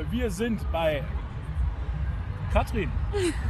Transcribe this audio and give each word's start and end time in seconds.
Leute, 0.00 0.12
wir 0.12 0.30
sind 0.30 0.60
bei 0.72 1.02
Katrin. 2.52 2.90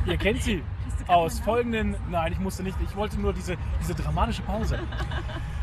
Ihr 0.07 0.17
kennt 0.17 0.43
sie 0.43 0.63
aus 1.07 1.39
folgenden. 1.41 1.95
Nein, 2.11 2.33
ich 2.33 2.41
musste 2.41 2.63
nicht. 2.63 2.77
Ich 2.83 2.97
wollte 2.97 3.21
nur 3.21 3.33
diese, 3.33 3.57
diese 3.81 3.95
dramatische 3.95 4.43
Pause. 4.43 4.79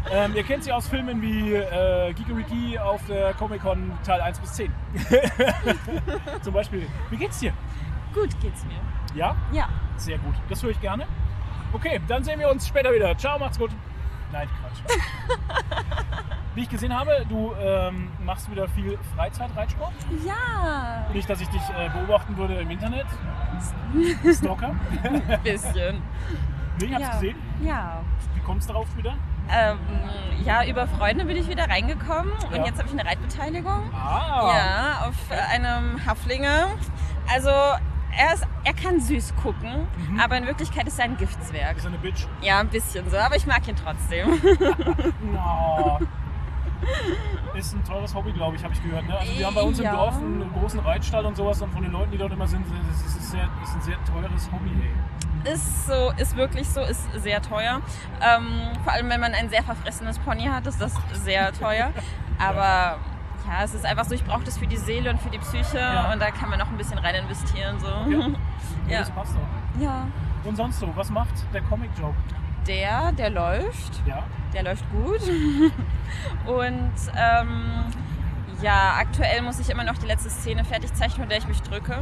Ähm, 0.10 0.34
ihr 0.38 0.44
kennt 0.44 0.64
sie 0.64 0.72
aus 0.72 0.88
Filmen 0.88 1.22
wie 1.22 1.54
äh, 1.54 2.14
Gigeriki 2.14 2.80
auf 2.80 3.06
der 3.08 3.34
Comic-Con 3.34 3.92
Teil 4.06 4.22
1 4.22 4.40
bis 4.40 4.54
10. 4.54 4.72
Zum 6.42 6.54
Beispiel. 6.54 6.88
Wie 7.10 7.18
geht's 7.18 7.40
dir? 7.40 7.52
Gut 8.14 8.30
geht's 8.40 8.64
mir. 8.64 8.80
Ja? 9.20 9.36
Ja. 9.52 9.68
Sehr 9.98 10.18
gut. 10.20 10.36
Das 10.48 10.64
höre 10.64 10.70
ich 10.70 10.80
gerne. 10.80 11.06
Okay, 11.74 12.00
dann 12.08 12.24
sehen 12.24 12.40
wir 12.40 12.50
uns 12.50 12.66
später 12.66 12.94
wieder. 12.94 13.18
Ciao, 13.18 13.38
macht's 13.38 13.60
gut. 13.60 13.72
Nein, 14.32 14.48
Quatsch. 14.62 14.98
Wie 16.58 16.64
ich 16.64 16.70
gesehen 16.70 16.92
habe, 16.98 17.24
du 17.30 17.54
ähm, 17.62 18.10
machst 18.26 18.50
wieder 18.50 18.68
viel 18.70 18.98
Freizeitreitsport. 19.16 19.94
Ja. 20.26 21.06
Nicht, 21.14 21.30
dass 21.30 21.40
ich 21.40 21.48
dich 21.50 21.62
äh, 21.70 21.88
beobachten 21.90 22.36
würde 22.36 22.56
im 22.56 22.72
Internet. 22.72 23.06
Stalker. 24.36 24.76
Ein 25.04 25.40
bisschen. 25.44 26.02
Nee, 26.80 26.86
ich 26.88 26.94
hab's 26.96 27.04
ja. 27.04 27.12
gesehen. 27.12 27.38
Ja. 27.62 28.02
Wie 28.34 28.42
kommst 28.42 28.68
du 28.68 28.74
darauf 28.74 28.88
wieder? 28.98 29.14
Ähm, 29.52 29.78
ja, 30.44 30.66
über 30.66 30.88
Freunde 30.88 31.26
bin 31.26 31.38
ich 31.38 31.48
wieder 31.48 31.70
reingekommen 31.70 32.34
Ja. 32.52 32.58
und 32.58 32.66
jetzt 32.66 32.80
habe 32.80 32.88
ich 32.92 33.00
eine 33.00 33.08
Reitbeteiligung. 33.08 33.94
Ah. 33.94 34.52
Ja, 34.52 35.08
auf 35.10 35.16
äh, 35.30 35.36
einem 35.56 36.04
Haflinger. 36.08 36.70
Also 37.32 37.50
er, 37.50 38.34
ist, 38.34 38.48
er 38.64 38.74
kann 38.74 39.00
süß 39.00 39.36
gucken, 39.44 39.86
Mhm. 40.10 40.20
aber 40.20 40.36
in 40.38 40.48
Wirklichkeit 40.48 40.88
ist 40.88 40.98
er 40.98 41.06
ein 41.06 41.18
Giftswerk. 41.18 41.78
Ist 41.78 41.86
eine 41.86 42.00
Bitch. 42.00 42.26
Ja, 42.42 42.62
ein 42.62 42.70
bisschen 42.70 43.08
so, 43.12 43.18
aber 43.18 43.36
ich 43.36 43.46
mag 43.46 43.68
ihn 43.68 43.76
trotzdem. 43.76 44.42
No. 45.32 46.00
Ist 47.56 47.74
ein 47.74 47.84
teures 47.84 48.14
Hobby, 48.14 48.32
glaube 48.32 48.56
ich, 48.56 48.64
habe 48.64 48.74
ich 48.74 48.84
gehört. 48.84 49.08
Ne? 49.08 49.18
Also 49.18 49.38
wir 49.38 49.46
haben 49.46 49.56
bei 49.56 49.62
uns 49.62 49.80
im 49.80 49.86
Ja. 49.86 49.96
Dorf 49.96 50.16
einen 50.18 50.52
großen 50.54 50.80
Reitstall 50.80 51.26
und 51.26 51.36
sowas 51.36 51.62
und 51.62 51.72
von 51.72 51.82
den 51.82 51.92
Leuten, 51.92 52.12
die 52.12 52.18
dort 52.18 52.32
immer 52.34 52.48
sind, 52.48 52.66
ist, 52.92 53.06
ist, 53.06 53.32
sehr, 53.32 53.50
ist 53.64 53.76
ein 53.76 53.82
sehr 53.82 53.98
teures 54.06 54.50
Hobby. 54.52 54.72
Ey. 55.46 55.52
Ist 55.54 55.88
so, 55.88 56.12
ist 56.18 56.36
wirklich 56.36 56.68
so, 56.68 56.82
ist 56.82 57.08
sehr 57.22 57.42
teuer. 57.42 57.82
Ähm, 58.22 58.48
vor 58.84 58.94
allem, 58.94 59.10
wenn 59.10 59.20
man 59.22 59.34
ein 59.34 59.50
sehr 59.50 59.64
verfressenes 59.64 60.20
Pony 60.20 60.44
hat, 60.46 60.68
ist 60.68 60.80
das 60.82 60.94
sehr 61.14 61.52
teuer. 61.54 61.92
Aber 62.40 62.98
ja, 63.48 63.64
es 63.64 63.74
ist 63.74 63.86
einfach 63.86 64.06
so, 64.06 64.14
ich 64.14 64.24
brauche 64.26 64.44
das 64.44 64.58
für 64.58 64.68
die 64.68 64.76
Seele 64.78 65.10
und 65.10 65.22
für 65.22 65.30
die 65.30 65.38
Psyche 65.40 65.78
Ja. 65.80 66.12
und 66.12 66.22
da 66.22 66.32
kann 66.32 66.50
man 66.50 66.60
noch 66.60 66.68
ein 66.68 66.78
bisschen 66.78 66.98
rein 66.98 67.16
investieren. 67.16 67.80
So. 67.80 67.88
Ja. 68.12 68.28
Ja. 68.90 69.00
Das 69.00 69.10
passt 69.12 69.36
auch. 69.36 69.82
ja. 69.82 70.08
Und 70.46 70.56
sonst 70.56 70.80
so, 70.80 70.90
was 70.96 71.10
macht 71.10 71.34
der 71.54 71.62
Comic-Job? 71.64 72.14
Der, 72.68 73.12
der 73.14 73.30
läuft. 73.30 74.02
Ja. 74.06 74.24
Der 74.54 74.64
läuft 74.64 74.84
gut. 74.92 75.22
Und 76.46 76.94
ähm, 77.18 77.86
ja, 78.62 78.96
aktuell 79.00 79.42
muss 79.42 79.60
ich 79.60 79.70
immer 79.70 79.84
noch 79.84 79.98
die 79.98 80.08
letzte 80.08 80.30
Szene 80.30 80.66
fertig 80.66 80.94
zeichnen, 80.94 81.22
mit 81.22 81.32
der 81.32 81.38
ich 81.38 81.48
mich 81.48 81.62
drücke. 81.62 82.00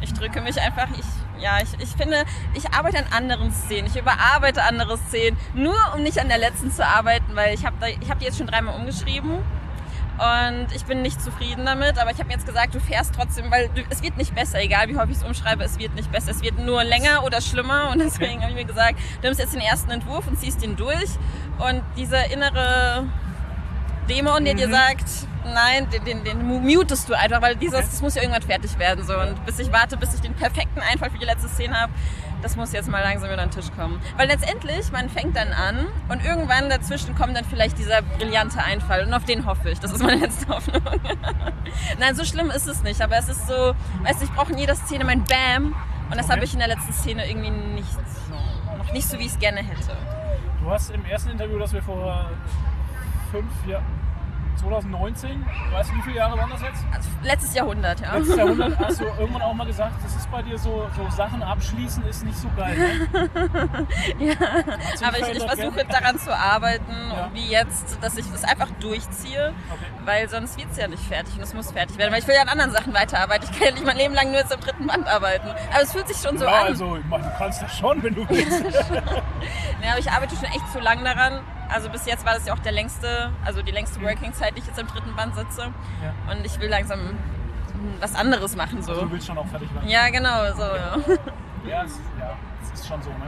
Ich 0.00 0.12
drücke 0.12 0.40
mich 0.40 0.60
einfach. 0.60 0.88
Ich, 0.96 1.42
ja, 1.42 1.58
ich, 1.62 1.80
ich 1.80 1.90
finde, 1.90 2.24
ich 2.54 2.72
arbeite 2.72 2.98
an 2.98 3.06
anderen 3.12 3.52
Szenen. 3.52 3.86
Ich 3.86 3.96
überarbeite 3.96 4.62
andere 4.62 4.96
Szenen, 4.98 5.36
nur 5.54 5.76
um 5.94 6.02
nicht 6.02 6.20
an 6.20 6.28
der 6.28 6.38
letzten 6.38 6.70
zu 6.70 6.84
arbeiten, 6.84 7.34
weil 7.34 7.54
ich 7.54 7.64
habe 7.64 7.76
hab 8.08 8.18
die 8.18 8.26
jetzt 8.26 8.38
schon 8.38 8.46
dreimal 8.46 8.76
umgeschrieben. 8.76 9.38
Und 10.18 10.66
ich 10.74 10.84
bin 10.84 11.02
nicht 11.02 11.22
zufrieden 11.22 11.64
damit, 11.64 11.96
aber 11.98 12.10
ich 12.10 12.18
habe 12.18 12.26
mir 12.26 12.34
jetzt 12.34 12.46
gesagt, 12.46 12.74
du 12.74 12.80
fährst 12.80 13.14
trotzdem, 13.14 13.50
weil 13.52 13.68
du, 13.68 13.82
es 13.88 14.02
wird 14.02 14.16
nicht 14.16 14.34
besser, 14.34 14.60
egal 14.60 14.88
wie 14.88 14.96
häufig 14.96 15.12
ich 15.12 15.18
es 15.18 15.24
umschreibe, 15.24 15.62
es 15.62 15.78
wird 15.78 15.94
nicht 15.94 16.10
besser. 16.10 16.32
Es 16.32 16.42
wird 16.42 16.58
nur 16.58 16.82
länger 16.82 17.22
oder 17.24 17.40
schlimmer 17.40 17.90
und 17.92 18.00
deswegen 18.00 18.40
habe 18.42 18.50
ich 18.50 18.56
mir 18.56 18.64
gesagt, 18.64 18.98
du 19.20 19.26
nimmst 19.28 19.38
jetzt 19.38 19.54
den 19.54 19.60
ersten 19.60 19.90
Entwurf 19.92 20.26
und 20.26 20.38
ziehst 20.40 20.62
ihn 20.64 20.74
durch 20.74 21.08
und 21.58 21.82
diese 21.96 22.16
innere 22.32 23.06
Dämon, 24.08 24.44
der 24.44 24.54
dir 24.54 24.66
Mhm. 24.68 24.72
sagt, 24.72 25.04
nein, 25.54 25.88
den, 25.90 26.04
den, 26.04 26.24
den 26.24 26.42
mutest 26.64 27.08
du 27.08 27.14
einfach, 27.14 27.40
weil 27.42 27.56
dieses, 27.56 27.74
Okay. 27.78 27.86
das 27.90 28.00
muss 28.02 28.14
ja 28.14 28.22
irgendwann 28.22 28.42
fertig 28.42 28.78
werden. 28.78 29.04
So. 29.06 29.16
Und 29.18 29.44
bis 29.46 29.58
ich 29.58 29.70
warte, 29.72 29.96
bis 29.96 30.14
ich 30.14 30.20
den 30.20 30.34
perfekten 30.34 30.80
Einfall 30.80 31.10
für 31.10 31.18
die 31.18 31.26
letzte 31.26 31.48
Szene 31.48 31.78
habe, 31.78 31.92
das 32.42 32.56
muss 32.56 32.72
jetzt 32.72 32.88
mal 32.88 33.00
langsam 33.02 33.30
über 33.30 33.40
den 33.40 33.50
Tisch 33.50 33.66
kommen. 33.76 34.00
Weil 34.16 34.28
letztendlich, 34.28 34.90
man 34.92 35.08
fängt 35.08 35.36
dann 35.36 35.52
an 35.52 35.86
und 36.08 36.24
irgendwann 36.24 36.68
dazwischen 36.70 37.14
kommt 37.14 37.36
dann 37.36 37.44
vielleicht 37.44 37.78
dieser 37.78 38.02
brillante 38.02 38.62
Einfall 38.62 39.04
und 39.04 39.12
auf 39.14 39.24
den 39.24 39.44
hoffe 39.46 39.70
ich. 39.70 39.80
Das 39.80 39.92
ist 39.92 40.02
meine 40.02 40.20
letzte 40.22 40.48
Hoffnung. 40.54 40.82
Nein, 41.98 42.14
so 42.14 42.24
schlimm 42.24 42.50
ist 42.50 42.66
es 42.68 42.82
nicht, 42.82 43.00
aber 43.02 43.16
es 43.18 43.28
ist 43.28 43.46
so, 43.46 43.74
weißt 44.02 44.20
du, 44.20 44.24
ich 44.24 44.32
brauche 44.32 44.52
in 44.52 44.58
jeder 44.58 44.74
Szene 44.74 45.04
mein 45.04 45.24
Bam 45.24 45.74
und 46.10 46.16
das 46.16 46.26
Okay. 46.26 46.34
habe 46.34 46.44
ich 46.44 46.52
in 46.52 46.58
der 46.60 46.68
letzten 46.68 46.92
Szene 46.92 47.28
irgendwie 47.28 47.50
nicht 47.50 47.90
so. 47.92 48.76
Noch 48.76 48.92
nicht 48.92 49.08
so, 49.08 49.18
wie 49.18 49.22
ich 49.26 49.32
es 49.32 49.38
gerne 49.38 49.58
hätte. 49.58 49.96
Du 50.62 50.70
hast 50.70 50.90
im 50.90 51.04
ersten 51.04 51.30
Interview, 51.30 51.58
das 51.58 51.72
wir 51.72 51.82
vor 51.82 52.30
fünf 53.30 53.50
Jahren, 53.66 53.84
2019, 54.58 55.46
weißt 55.72 55.90
du, 55.90 55.94
wie 55.96 56.02
viele 56.02 56.16
Jahre 56.16 56.36
waren 56.38 56.50
das 56.50 56.62
jetzt? 56.62 56.84
Also 56.92 57.08
letztes 57.22 57.54
Jahrhundert, 57.54 58.00
ja. 58.00 58.16
Letztes 58.16 58.36
Jahrhundert 58.36 58.78
hast 58.80 59.00
du 59.00 59.04
irgendwann 59.04 59.42
auch 59.42 59.54
mal 59.54 59.66
gesagt, 59.66 59.94
das 60.02 60.16
ist 60.16 60.30
bei 60.30 60.42
dir 60.42 60.58
so, 60.58 60.86
so 60.96 61.08
Sachen 61.16 61.42
abschließen 61.42 62.04
ist 62.06 62.24
nicht 62.24 62.36
so 62.36 62.48
geil. 62.56 62.76
Ne? 63.12 63.28
Sich 64.96 65.06
Aber 65.06 65.18
ich, 65.18 65.28
ich 65.36 65.42
versuche 65.42 65.84
daran 65.84 66.18
zu 66.18 66.36
arbeiten, 66.36 66.92
Ja. 67.10 67.30
wie 67.32 67.46
jetzt, 67.48 67.98
dass 68.02 68.16
ich 68.16 68.30
das 68.30 68.44
einfach 68.44 68.68
durchziehe, 68.80 69.54
Okay. 69.70 69.84
weil 70.04 70.28
sonst 70.28 70.58
wird 70.58 70.68
es 70.72 70.76
ja 70.76 70.88
nicht 70.88 71.02
fertig 71.02 71.34
und 71.36 71.42
es 71.42 71.54
muss 71.54 71.70
fertig 71.72 71.96
werden. 71.98 72.12
Weil 72.12 72.20
ich 72.20 72.26
will 72.28 72.34
ja 72.34 72.42
an 72.42 72.48
anderen 72.48 72.72
Sachen 72.72 72.92
weiterarbeiten. 72.94 73.48
Ich 73.50 73.58
kann 73.58 73.68
ja 73.68 73.74
nicht 73.74 73.86
mein 73.86 73.96
Leben 73.96 74.14
lang 74.14 74.28
nur 74.30 74.38
jetzt 74.40 74.52
am 74.52 74.60
dritten 74.60 74.86
Band 74.86 75.06
arbeiten. 75.06 75.48
Aber 75.48 75.82
es 75.82 75.92
fühlt 75.92 76.08
sich 76.08 76.16
schon 76.18 76.36
so 76.38 76.44
ja, 76.44 76.60
an. 76.60 76.66
also 76.68 76.96
ich 76.96 77.04
meine, 77.06 77.24
du 77.24 77.30
kannst 77.38 77.62
das 77.62 77.76
schon, 77.76 78.02
wenn 78.02 78.14
du 78.14 78.28
willst. 78.28 78.64
Ja, 79.80 79.90
aber 79.92 80.00
ich 80.00 80.10
arbeite 80.10 80.34
schon 80.34 80.44
echt 80.46 80.72
zu 80.72 80.80
lang 80.80 81.04
daran. 81.04 81.40
Also 81.68 81.90
bis 81.90 82.06
jetzt 82.06 82.24
war 82.24 82.34
das 82.34 82.46
ja 82.46 82.54
auch 82.54 82.58
der 82.58 82.72
längste, 82.72 83.30
also 83.44 83.62
die 83.62 83.72
längste 83.72 84.00
Working-Zeit, 84.00 84.56
die 84.56 84.60
ich 84.60 84.66
jetzt 84.66 84.80
am 84.80 84.86
dritten 84.86 85.14
Band 85.14 85.34
sitze. 85.34 85.62
Ja. 86.02 86.32
Und 86.32 86.44
ich 86.44 86.58
will 86.60 86.68
langsam 86.68 87.00
was 88.00 88.14
anderes 88.14 88.56
machen. 88.56 88.82
So. 88.82 88.92
Also 88.92 89.04
du 89.04 89.12
willst 89.12 89.26
schon 89.26 89.38
auch 89.38 89.46
fertig 89.46 89.72
werden. 89.74 89.88
Ja, 89.88 90.08
genau, 90.08 90.52
so, 90.54 90.62
ja. 90.62 90.96
Ja, 91.68 91.84
es, 91.84 92.00
ja, 92.18 92.36
es 92.62 92.80
ist 92.80 92.88
schon 92.88 93.02
so, 93.02 93.10
ne? 93.10 93.26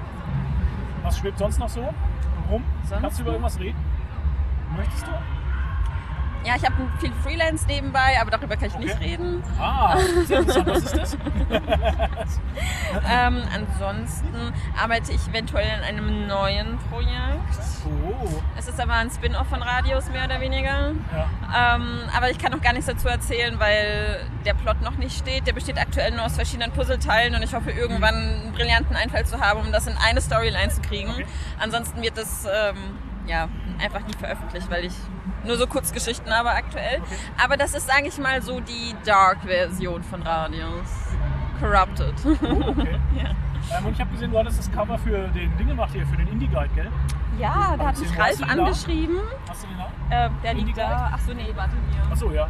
Was 1.02 1.18
schwebt 1.18 1.38
sonst 1.38 1.58
noch 1.58 1.68
so 1.68 1.92
rum? 2.50 2.64
Sonst 2.84 3.02
Kannst 3.02 3.18
du 3.18 3.22
über 3.22 3.32
irgendwas 3.32 3.58
reden? 3.58 3.78
Möchtest 4.76 5.06
du? 5.06 5.10
Ja, 6.44 6.54
ich 6.56 6.64
habe 6.64 6.74
viel 6.98 7.12
Freelance 7.22 7.66
nebenbei, 7.66 8.18
aber 8.20 8.30
darüber 8.30 8.56
kann 8.56 8.68
ich 8.68 8.78
nicht 8.78 8.94
Okay. 8.96 9.10
reden. 9.10 9.42
Ah, 9.60 9.96
sehr. 10.24 10.46
Was 10.66 10.78
ist 10.84 10.96
das? 10.96 11.16
Ähm, 13.08 13.42
ansonsten 13.54 14.52
arbeite 14.80 15.12
ich 15.12 15.26
eventuell 15.28 15.70
an 15.78 15.84
einem 15.84 16.26
neuen 16.26 16.76
Projekt. 16.90 17.56
Oh, 17.86 18.42
Es 18.58 18.68
ist 18.68 18.80
aber 18.80 18.94
ein 18.94 19.10
Spin-off 19.10 19.46
von 19.48 19.62
Radios, 19.62 20.10
mehr 20.10 20.24
oder 20.24 20.40
weniger. 20.40 20.90
ja. 21.12 21.74
Ähm, 21.76 22.00
aber 22.16 22.30
ich 22.30 22.38
kann 22.38 22.52
noch 22.52 22.60
gar 22.60 22.72
nichts 22.72 22.86
dazu 22.86 23.08
erzählen, 23.08 23.58
weil 23.60 24.20
der 24.44 24.54
Plot 24.54 24.82
noch 24.82 24.96
nicht 24.96 25.16
steht. 25.16 25.46
Der 25.46 25.52
besteht 25.52 25.78
aktuell 25.78 26.10
nur 26.12 26.24
aus 26.24 26.34
verschiedenen 26.34 26.72
Puzzleteilen 26.72 27.34
und 27.34 27.42
ich 27.42 27.54
hoffe 27.54 27.70
irgendwann 27.70 28.14
einen 28.14 28.52
brillanten 28.52 28.96
Einfall 28.96 29.24
zu 29.24 29.40
haben, 29.40 29.60
um 29.60 29.72
das 29.72 29.86
in 29.86 29.96
eine 29.96 30.20
Storyline 30.20 30.68
zu 30.70 30.80
kriegen. 30.82 31.10
Okay. 31.10 31.26
Ansonsten 31.60 32.02
wird 32.02 32.18
das 32.18 32.44
ähm, 32.52 32.76
ja, 33.26 33.48
einfach 33.82 34.00
nie 34.06 34.14
veröffentlicht, 34.18 34.70
weil 34.70 34.84
ich 34.84 34.94
nur 35.44 35.56
so 35.56 35.66
Kurzgeschichten 35.66 36.32
habe 36.32 36.50
aktuell. 36.50 37.00
Aber 37.42 37.56
das 37.56 37.74
ist, 37.74 37.86
sage 37.86 38.06
ich 38.08 38.18
mal, 38.18 38.42
so 38.42 38.60
die 38.60 38.94
Dark-Version 39.04 40.02
von 40.02 40.22
Radios. 40.22 40.88
Corrupted. 41.60 42.14
Oh, 42.42 42.68
okay. 42.70 42.98
ja. 43.16 43.30
Ähm, 43.78 43.86
und 43.86 43.92
ich 43.92 44.00
habe 44.00 44.10
gesehen, 44.10 44.30
du 44.30 44.38
hattest 44.38 44.58
das 44.58 44.72
Cover 44.72 44.98
für 44.98 45.28
den 45.28 45.56
Ding 45.56 45.68
gemacht 45.68 45.90
hier, 45.92 46.06
für 46.06 46.16
den 46.16 46.26
Indie 46.28 46.48
Guide, 46.48 46.70
gell? 46.74 46.90
Ja, 47.38 47.74
da 47.78 47.86
hat 47.88 47.98
mich 47.98 48.18
Ralf 48.18 48.38
da? 48.40 48.46
angeschrieben. 48.46 49.18
Hast 49.48 49.62
du 49.62 49.68
den 49.68 49.78
da? 50.10 50.26
Äh, 50.26 50.30
der 50.42 50.54
liegt 50.54 50.76
da. 50.76 51.10
Ach 51.14 51.18
so, 51.20 51.32
nee, 51.32 51.52
warte 51.54 51.72
hier. 51.92 52.12
Achso, 52.12 52.30
ja. 52.30 52.48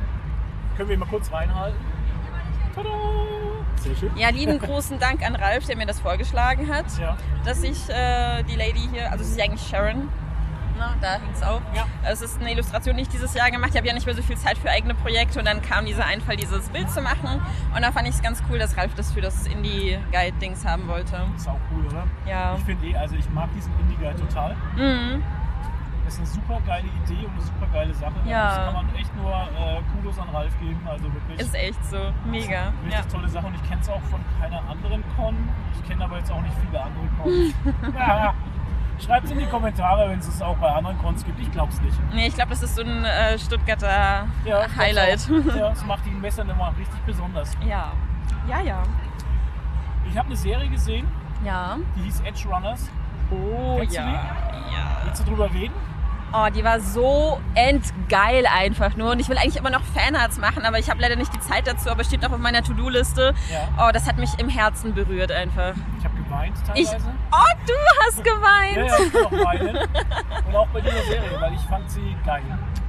Können 0.77 0.89
wir 0.89 0.95
ihn 0.95 1.01
mal 1.01 1.09
kurz 1.09 1.31
reinhalten? 1.33 1.79
Tada! 2.75 2.89
Sehr 3.77 3.97
schön. 3.97 4.11
Ja, 4.17 4.29
lieben 4.31 4.59
großen 4.59 4.99
Dank 4.99 5.25
an 5.27 5.35
Ralf, 5.35 5.67
der 5.67 5.77
mir 5.77 5.87
das 5.87 6.01
vorgeschlagen 6.01 6.73
hat, 6.73 6.87
Ja. 6.99 7.17
dass 7.45 7.63
ich 7.63 7.89
äh, 7.89 8.43
die 8.45 8.55
Lady 8.57 8.89
hier, 8.93 9.11
also 9.11 9.25
sie 9.25 9.33
ist 9.33 9.39
ja 9.39 9.45
eigentlich 9.45 9.67
Sharon, 9.69 10.09
na, 10.81 10.95
da 11.01 11.13
hing 11.21 11.31
es 11.33 11.43
auf. 11.43 11.61
Ja. 11.75 11.85
Es 12.03 12.23
ist 12.23 12.41
eine 12.41 12.51
Illustration, 12.53 12.97
die 12.97 13.03
ich 13.03 13.09
dieses 13.09 13.35
Jahr 13.35 13.51
gemacht 13.51 13.71
habe. 13.71 13.75
Ich 13.75 13.77
habe 13.79 13.89
ja 13.89 13.95
nicht 13.95 14.07
mehr 14.07 14.15
so 14.17 14.23
viel 14.23 14.37
Zeit 14.37 14.59
für 14.59 14.71
eigene 14.71 14.95
Projekte 14.95 15.39
und 15.39 15.45
dann 15.47 15.61
kam 15.63 15.87
dieser 15.87 16.07
Einfall, 16.07 16.37
dieses 16.37 16.69
Bild 16.71 16.91
zu 16.91 17.01
machen. 17.03 17.41
Und 17.75 17.83
da 17.83 17.93
fand 17.93 18.09
ich 18.09 18.15
es 18.15 18.23
ganz 18.23 18.43
cool, 18.51 18.59
dass 18.59 18.77
Ralf 18.77 18.95
das 18.95 19.13
für 19.13 19.21
das 19.21 19.47
Indie-Guide-Dings 19.47 20.65
haben 20.65 20.89
wollte. 20.89 21.21
Ist 21.37 21.49
auch 21.49 21.59
cool, 21.73 21.87
oder? 21.87 22.05
Ja. 22.27 22.57
Ich 22.57 22.65
finde 22.65 22.87
eh, 22.89 22.97
also 22.97 23.15
ich 23.15 23.29
mag 23.31 23.49
diesen 23.55 23.73
Indie 23.81 23.97
Guide 23.97 24.17
total. 24.17 24.57
Mhm. 24.77 25.23
Das 26.05 26.15
ist 26.15 26.21
eine 26.21 26.27
super 26.43 26.61
geile 26.67 26.87
Idee 26.89 27.25
und 27.25 27.33
eine 27.35 27.43
super 27.43 27.67
geile 27.73 27.95
Sache. 27.95 28.15
Ja. 28.25 28.47
Das 28.49 28.57
kann 28.65 28.75
man 28.75 28.95
echt 28.97 29.15
nur 29.17 29.31
äh, 29.31 29.81
Kudos 29.95 30.19
an 30.19 30.29
Ralf 30.31 30.59
geben. 30.59 30.81
Also 30.89 31.05
wirklich. 31.05 31.39
Ist 31.41 31.55
echt 31.55 31.85
so. 31.85 31.99
Mega. 32.25 32.73
Richtig 32.85 32.93
Ja. 32.93 33.03
tolle 33.13 33.29
Sache 33.29 33.47
und 33.47 33.55
ich 33.55 33.63
kenne 33.69 33.81
es 33.81 33.89
auch 33.89 34.03
von 34.11 34.21
keiner 34.41 34.61
anderen 34.69 35.05
Con. 35.15 35.37
Ich 35.75 35.89
kenne 35.89 36.03
aber 36.05 36.19
jetzt 36.19 36.33
auch 36.33 36.41
nicht 36.43 36.55
viele 36.67 36.83
andere 36.83 37.07
Cons. 37.23 37.95
ja. 37.97 38.35
Schreibt 39.05 39.25
es 39.27 39.31
in 39.33 39.39
die 39.39 39.47
Kommentare, 39.47 40.11
wenn 40.11 40.19
es 40.19 40.29
es 40.29 40.43
auch 40.43 40.57
bei 40.57 40.69
anderen 40.71 40.99
Cons 40.99 41.25
gibt. 41.25 41.41
Ich 41.41 41.51
glaube 41.51 41.73
es 41.73 41.81
nicht. 41.81 41.97
Nee, 42.13 42.27
ich 42.27 42.35
glaube, 42.35 42.51
das 42.51 42.63
ist 42.63 42.77
so 42.77 42.83
ein 42.83 43.05
äh, 43.05 43.39
Stuttgarter 43.39 44.27
Ja, 44.45 44.67
Highlight. 44.77 45.27
Ja, 45.57 45.71
das 45.71 45.85
macht 45.87 46.05
die 46.05 46.11
Messern 46.11 46.49
immer 46.51 46.73
richtig 46.79 47.01
besonders. 47.07 47.53
Ja. 47.67 47.93
Ja, 48.49 48.61
ja. 48.61 48.83
Ich 50.09 50.17
habe 50.17 50.27
eine 50.27 50.37
Serie 50.37 50.69
gesehen, 50.69 51.07
Ja. 51.45 51.77
die 51.97 52.03
hieß 52.03 52.21
Edge 52.21 52.49
Runners. 52.49 52.91
Oh, 53.31 53.77
Kennst 53.79 53.97
du 53.97 54.01
ja. 54.01 54.07
die? 54.07 54.75
Ja. 54.75 54.99
Willst 55.05 55.21
du 55.23 55.25
drüber 55.31 55.53
reden? 55.53 55.75
Oh, 56.33 56.47
die 56.55 56.63
war 56.63 56.79
so 56.79 57.41
endgeil 57.55 58.45
einfach 58.47 58.97
nur. 58.97 59.13
Und 59.13 59.21
ich 59.21 59.29
will 59.29 59.37
eigentlich 59.39 59.57
immer 59.57 59.71
noch 59.71 59.83
Fanarts 59.83 60.39
machen, 60.39 60.65
aber 60.65 60.79
ich 60.79 60.89
habe 60.89 61.01
leider 61.01 61.17
nicht 61.17 61.35
die 61.35 61.41
Zeit 61.41 61.67
dazu. 61.67 61.91
Aber 61.91 62.05
steht 62.05 62.23
noch 62.23 62.31
auf 62.33 62.39
meiner 62.39 62.63
To-Do-Liste. 62.63 63.35
Ja. 63.53 63.69
Oh, 63.89 63.91
das 63.93 64.07
hat 64.07 64.17
mich 64.19 64.31
im 64.39 64.49
Herzen 64.49 64.95
berührt 64.95 65.33
einfach. 65.33 65.73
Ich 65.99 66.05
habe 66.05 66.15
geweint 66.41 66.57
Ich, 66.75 66.89
teilweise. 66.89 67.09
oh, 67.33 67.67
du 67.67 67.73
hast 68.07 68.25
geweint. 68.25 68.77
Ja, 68.77 68.85
ja, 68.85 68.95
ich 69.05 69.13
kann 69.13 69.25
auch 69.27 69.45
weinen. 69.47 69.77
Und 70.47 70.57
auch 70.57 70.67
bei 70.69 70.81
dieser 70.81 71.03
Serie, 71.03 71.41
weil 71.41 71.55
ich 71.55 71.61
fand 71.63 71.91
sie 71.91 72.17
geil. 72.25 72.43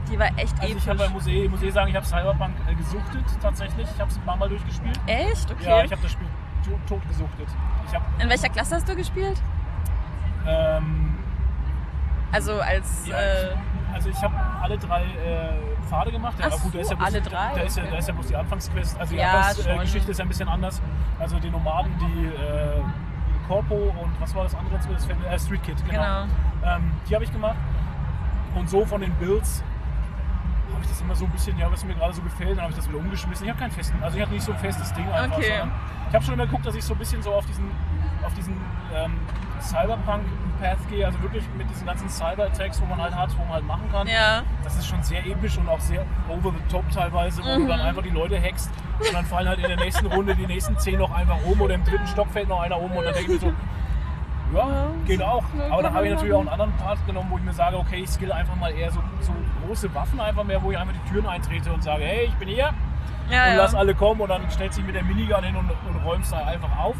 Die 0.09 0.19
war 0.19 0.27
echt 0.38 0.53
Also 0.59 0.63
ich 0.65 0.71
episch. 0.71 0.88
habe 0.88 1.00
bei 1.00 1.09
Musee, 1.09 1.44
ich 1.45 1.51
muss 1.51 1.62
eh 1.63 1.69
sagen, 1.69 1.89
ich 1.89 1.95
habe 1.95 2.06
Cyberpunk 2.06 2.53
äh, 2.69 2.75
gesuchtet 2.75 3.24
tatsächlich. 3.42 3.88
Ich 3.94 4.00
habe 4.00 4.09
es 4.12 4.18
ein 4.18 4.24
paar 4.24 4.36
Mal 4.38 4.50
durchgespielt. 4.50 5.00
echt? 5.07 5.51
Okay. 5.51 5.63
Ja, 5.69 5.83
ich 5.83 5.92
habe 5.92 6.01
das 6.01 6.12
Spiel 6.12 6.27
to- 6.65 6.80
tot 6.88 7.07
gesuchtet. 7.07 7.48
Ich 7.88 8.24
In 8.24 8.30
welcher 8.30 8.50
Klasse 8.50 8.75
hast 8.75 8.88
du 8.89 8.95
gespielt? 8.95 9.42
ähm, 10.47 11.18
Also 12.31 12.59
als. 12.62 13.07
Ja, 13.07 13.18
äh, 13.19 13.56
Also 13.94 14.09
ich 14.09 14.21
habe 14.21 14.33
alle 14.62 14.77
drei 14.77 15.04
äh, 15.04 15.83
Pfade 15.89 16.12
gemacht. 16.12 16.36
Ja, 16.39 16.47
gut, 16.50 16.74
da 16.75 16.80
ist 16.80 16.89
ja 16.92 16.95
bloß, 16.95 17.07
alle 17.07 17.21
drei, 17.21 17.51
Da 17.56 17.62
ist, 17.62 17.77
ja, 17.77 17.83
da 17.92 17.97
ist 17.97 18.07
ja 18.07 18.13
bloß 18.13 18.27
die 18.27 18.36
Anfangsquest. 18.36 19.00
Also 19.00 19.13
die 19.13 19.19
Ja, 19.19 19.31
Anfangsgeschichte 19.31 19.71
äh, 19.74 19.81
Geschichte 19.81 20.12
ist 20.12 20.18
ja 20.18 20.25
ein 20.25 20.30
bisschen 20.30 20.47
anders. 20.50 20.81
Also 21.19 21.39
die 21.39 21.50
Nomaden, 21.50 21.92
die 22.00 22.25
äh, 22.27 22.81
Corpo 23.51 23.75
und 23.75 24.21
was 24.21 24.33
war 24.33 24.44
das 24.44 24.56
andere? 24.56 24.75
Äh, 24.75 25.38
Street 25.39 25.62
Kid, 25.63 25.75
genau. 25.86 26.01
Genau. 26.01 26.75
Ähm, 26.75 26.92
die 27.09 27.13
habe 27.13 27.25
ich 27.25 27.31
gemacht. 27.33 27.57
Und 28.56 28.69
so 28.69 28.86
von 28.86 29.01
den 29.01 29.13
Builds 29.15 29.62
habe 30.71 30.83
ich 30.83 30.89
das 30.89 31.01
immer 31.01 31.15
so 31.15 31.25
ein 31.25 31.31
bisschen, 31.31 31.57
ja, 31.57 31.69
was 31.69 31.83
mir 31.83 31.94
gerade 31.94 32.13
so 32.13 32.21
gefällt, 32.21 32.51
dann 32.51 32.62
habe 32.62 32.71
ich 32.71 32.77
das 32.77 32.88
wieder 32.88 33.00
umgeschmissen. 33.00 33.45
Ich 33.45 33.50
habe 33.50 33.59
keinen 33.59 33.71
festen, 33.71 34.01
also 34.01 34.15
ich 34.15 34.24
hatte 34.24 34.33
nicht 34.33 34.45
so 34.45 34.53
ein 34.53 34.57
festes 34.57 34.94
Ding 34.94 35.06
einfach. 35.12 35.38
Okay. 35.38 35.63
Ich 36.07 36.15
habe 36.15 36.24
schon 36.24 36.33
immer 36.36 36.45
geguckt, 36.45 36.65
dass 36.65 36.75
ich 36.75 36.83
so 36.83 36.94
ein 36.94 37.00
bisschen 37.00 37.21
so 37.21 37.33
auf 37.33 37.45
diesen, 37.45 37.65
auf 38.25 38.33
diesen 38.33 38.56
ähm, 38.95 39.13
Cyberpunk-Path 39.62 40.89
gehe, 40.89 41.06
also 41.06 41.21
wirklich 41.21 41.44
mit 41.57 41.69
diesen 41.69 41.85
ganzen 41.85 42.09
Cyber-Attacks, 42.09 42.81
wo 42.81 42.85
man 42.85 43.01
halt 43.01 43.15
hat, 43.15 43.29
wo 43.38 43.44
man 43.44 43.53
halt 43.53 43.65
machen 43.68 43.89
kann. 43.91 44.07
ja. 44.07 44.44
Das 44.63 44.75
ist 44.75 44.88
schon 44.88 45.01
sehr 45.03 45.25
episch 45.25 45.57
und 45.57 45.68
auch 45.69 45.79
sehr 45.79 46.03
over 46.29 46.51
the 46.51 46.71
top 46.71 46.89
teilweise, 46.91 47.41
wo 47.44 47.57
du 47.59 47.68
dann 47.68 47.79
einfach 47.81 48.03
die 48.03 48.09
Leute 48.09 48.41
hackst 48.41 48.69
und 49.00 49.13
dann 49.13 49.25
fallen 49.25 49.47
halt 49.47 49.59
in 49.59 49.68
der 49.68 49.77
nächsten 49.77 50.06
Runde 50.07 50.35
die 50.35 50.47
nächsten 50.47 50.77
zehn 50.77 51.00
noch 51.00 51.12
einfach 51.12 51.38
um 51.45 51.59
oder 51.62 51.75
im 51.75 51.83
dritten 51.83 52.07
Stock 52.07 52.27
fällt 52.31 52.47
noch 52.50 52.62
einer 52.62 52.79
um 52.79 52.91
und 52.91 53.03
dann 53.06 53.13
denke 53.13 53.33
ich 53.33 53.41
mir 53.41 53.50
so, 53.50 53.53
ja, 54.53 54.88
geht 55.06 55.21
auch. 55.23 55.44
Aber 55.69 55.81
dann 55.81 55.94
habe 55.94 56.07
ich 56.07 56.13
natürlich 56.13 56.33
auch 56.33 56.41
einen 56.41 56.50
anderen 56.50 56.73
Part 56.73 56.97
genommen, 57.07 57.27
wo 57.31 57.38
ich 57.38 57.44
mir 57.44 57.53
sage, 57.53 57.77
okay, 57.77 58.01
ich 58.03 58.09
skill 58.09 58.31
einfach 58.31 58.56
mal 58.56 58.71
eher 58.71 58.91
so, 58.91 59.01
so 59.21 59.31
große 59.65 59.94
Waffen 59.95 60.19
einfach 60.19 60.44
mehr, 60.44 60.62
wo 60.62 60.71
ich 60.71 60.77
einfach 60.77 60.94
die 60.94 61.09
Türen 61.09 61.25
eintrete 61.25 61.71
und 61.71 61.81
sage, 61.83 62.03
hey, 62.03 62.25
ich 62.25 62.35
bin 62.35 62.50
hier 62.50 62.65
Ja, 63.29 63.45
und 63.45 63.51
ja. 63.51 63.56
lass 63.56 63.73
alle 63.75 63.95
kommen 63.95 64.19
und 64.21 64.29
dann 64.29 64.41
stellst 64.50 64.77
du 64.77 64.81
dich 64.81 64.88
mit 64.88 64.95
der 64.95 65.03
Minigun 65.03 65.44
hin 65.44 65.56
und, 65.56 65.69
und 65.69 66.03
räumst 66.06 66.33
da 66.33 66.45
einfach 66.45 66.77
auf. 66.77 66.95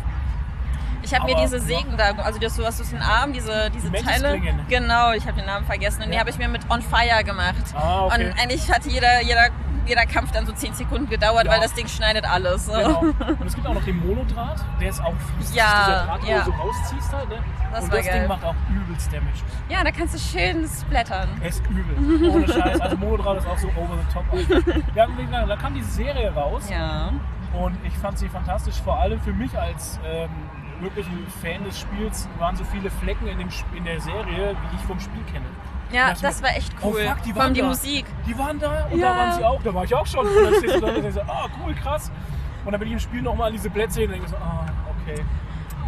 Ich 1.04 1.14
habe 1.14 1.26
mir 1.26 1.36
diese 1.42 1.60
Sägen 1.60 1.98
da, 1.98 2.12
also 2.24 2.40
das, 2.40 2.56
du 2.56 2.66
hast 2.66 2.78
so 2.78 2.98
Arm, 2.98 3.34
diese, 3.34 3.70
diese 3.72 3.90
Die 3.90 4.02
Teile. 4.04 4.40
Genau, 4.70 5.12
ich 5.14 5.26
habe 5.26 5.38
den 5.38 5.46
Namen 5.46 5.66
vergessen. 5.66 6.04
Und 6.04 6.10
die 6.10 6.14
Ja. 6.16 6.20
habe 6.20 6.30
ich 6.30 6.38
mir 6.38 6.48
mit 6.48 6.62
On 6.70 6.82
Fire 6.82 7.24
gemacht. 7.24 7.56
Ah, 7.76 8.06
okay. 8.06 8.28
Und 8.32 8.40
eigentlich 8.40 8.72
hat 8.72 8.86
jeder, 8.86 9.22
jeder, 9.22 9.48
jeder 9.86 10.06
Kampf 10.06 10.32
dann 10.32 10.46
so 10.46 10.52
10 10.54 10.74
Sekunden 10.76 11.10
gedauert, 11.10 11.46
Ja. 11.46 11.52
weil 11.52 11.60
das 11.60 11.74
Ding 11.74 11.88
schneidet 11.88 12.24
alles. 12.30 12.68
So. 12.68 12.74
Genau. 12.74 13.00
Und 13.00 13.46
es 13.46 13.56
gibt 13.56 13.66
auch 13.68 13.74
noch 13.74 13.84
den 13.84 13.98
Monodraht, 14.06 14.60
der 14.80 14.90
ist 14.90 15.02
auch 15.04 15.14
fies. 15.40 15.56
Ja, 15.56 15.66
dieser 15.86 16.06
Draht, 16.06 16.22
wo 16.24 16.28
ja. 16.30 16.38
du 16.40 16.46
so 16.46 16.52
rausziehst 16.52 17.14
halt. 17.14 17.30
Ne? 17.30 17.36
Das 17.72 17.84
und 17.86 17.94
das 17.94 18.06
geil. 18.06 18.20
Ding 18.20 18.28
macht 18.28 18.44
auch 18.44 18.56
übelst 18.70 19.12
Damage. 19.12 19.40
Ja, 19.70 19.84
da 19.84 19.92
kannst 19.92 20.14
du 20.14 20.20
schön 20.20 20.68
splattern. 20.68 21.30
Er 21.42 21.50
ist 21.50 21.64
übel. 21.70 22.30
Ohne 22.30 22.48
Scheiß. 22.48 22.80
Also 22.80 22.98
Monodraht 22.98 23.38
ist 23.38 23.48
auch 23.48 23.58
so 23.58 23.68
over 23.70 23.98
the 23.98 24.14
top. 24.14 24.26
Alter. 24.32 24.82
Ja, 24.96 25.46
da 25.46 25.56
kam 25.56 25.74
diese 25.74 25.90
Serie 25.90 26.32
raus 26.34 26.70
Ja. 26.70 27.12
und 27.54 27.76
ich 27.86 27.98
fand 27.98 28.20
sie 28.20 28.30
fantastisch. 28.30 28.76
Vor 28.84 29.00
allem 29.00 29.20
für 29.22 29.34
mich 29.34 29.58
als 29.58 30.00
ähm, 30.06 30.30
wirklichen 30.82 31.26
Fan 31.42 31.64
des 31.64 31.80
Spiels 31.80 32.28
waren 32.40 32.56
so 32.56 32.64
viele 32.66 32.90
Flecken 32.90 33.28
in, 33.28 33.40
dem, 33.40 33.50
in 33.76 33.84
der 33.86 34.00
Serie, 34.02 34.56
wie 34.70 34.76
ich 34.76 34.82
vom 34.84 35.00
Spiel 35.00 35.24
kenne. 35.32 35.46
Ja, 35.92 36.14
das 36.20 36.42
war 36.42 36.50
echt 36.56 36.74
oh 36.82 36.88
cool. 36.94 37.02
fuck, 37.06 37.22
die 37.24 37.34
Vor 37.34 37.42
allem 37.42 37.50
waren 37.50 37.54
die 37.54 37.62
da. 37.62 37.68
Musik. 37.68 38.06
Die 38.26 38.38
waren 38.38 38.60
da 38.60 38.86
und 38.90 38.98
Ja. 39.00 39.14
da 39.14 39.18
waren 39.20 39.34
sie 39.34 39.44
auch. 39.44 39.62
Da 39.64 39.74
war 39.74 39.84
ich 39.84 39.94
auch 39.94 40.08
schon. 40.08 40.26
Und 40.26 40.36
dann 40.46 40.54
stehst 40.56 40.76
du 40.76 40.80
da 40.80 40.88
und 40.88 40.96
denkst 41.04 41.16
so, 41.16 41.22
ah, 41.22 41.48
cool, 41.64 41.74
krass. 41.76 42.12
Und 42.64 42.72
dann 42.72 42.80
bin 42.80 42.88
ich 42.90 42.94
im 42.94 43.00
Spiel 43.00 43.22
nochmal 43.22 43.48
an 43.48 43.54
diese 43.54 43.70
Plätze 43.70 44.02
hin 44.02 44.10
und 44.10 44.14
denke 44.16 44.30
so, 44.30 44.38
ah, 44.38 44.66
okay. 45.02 45.22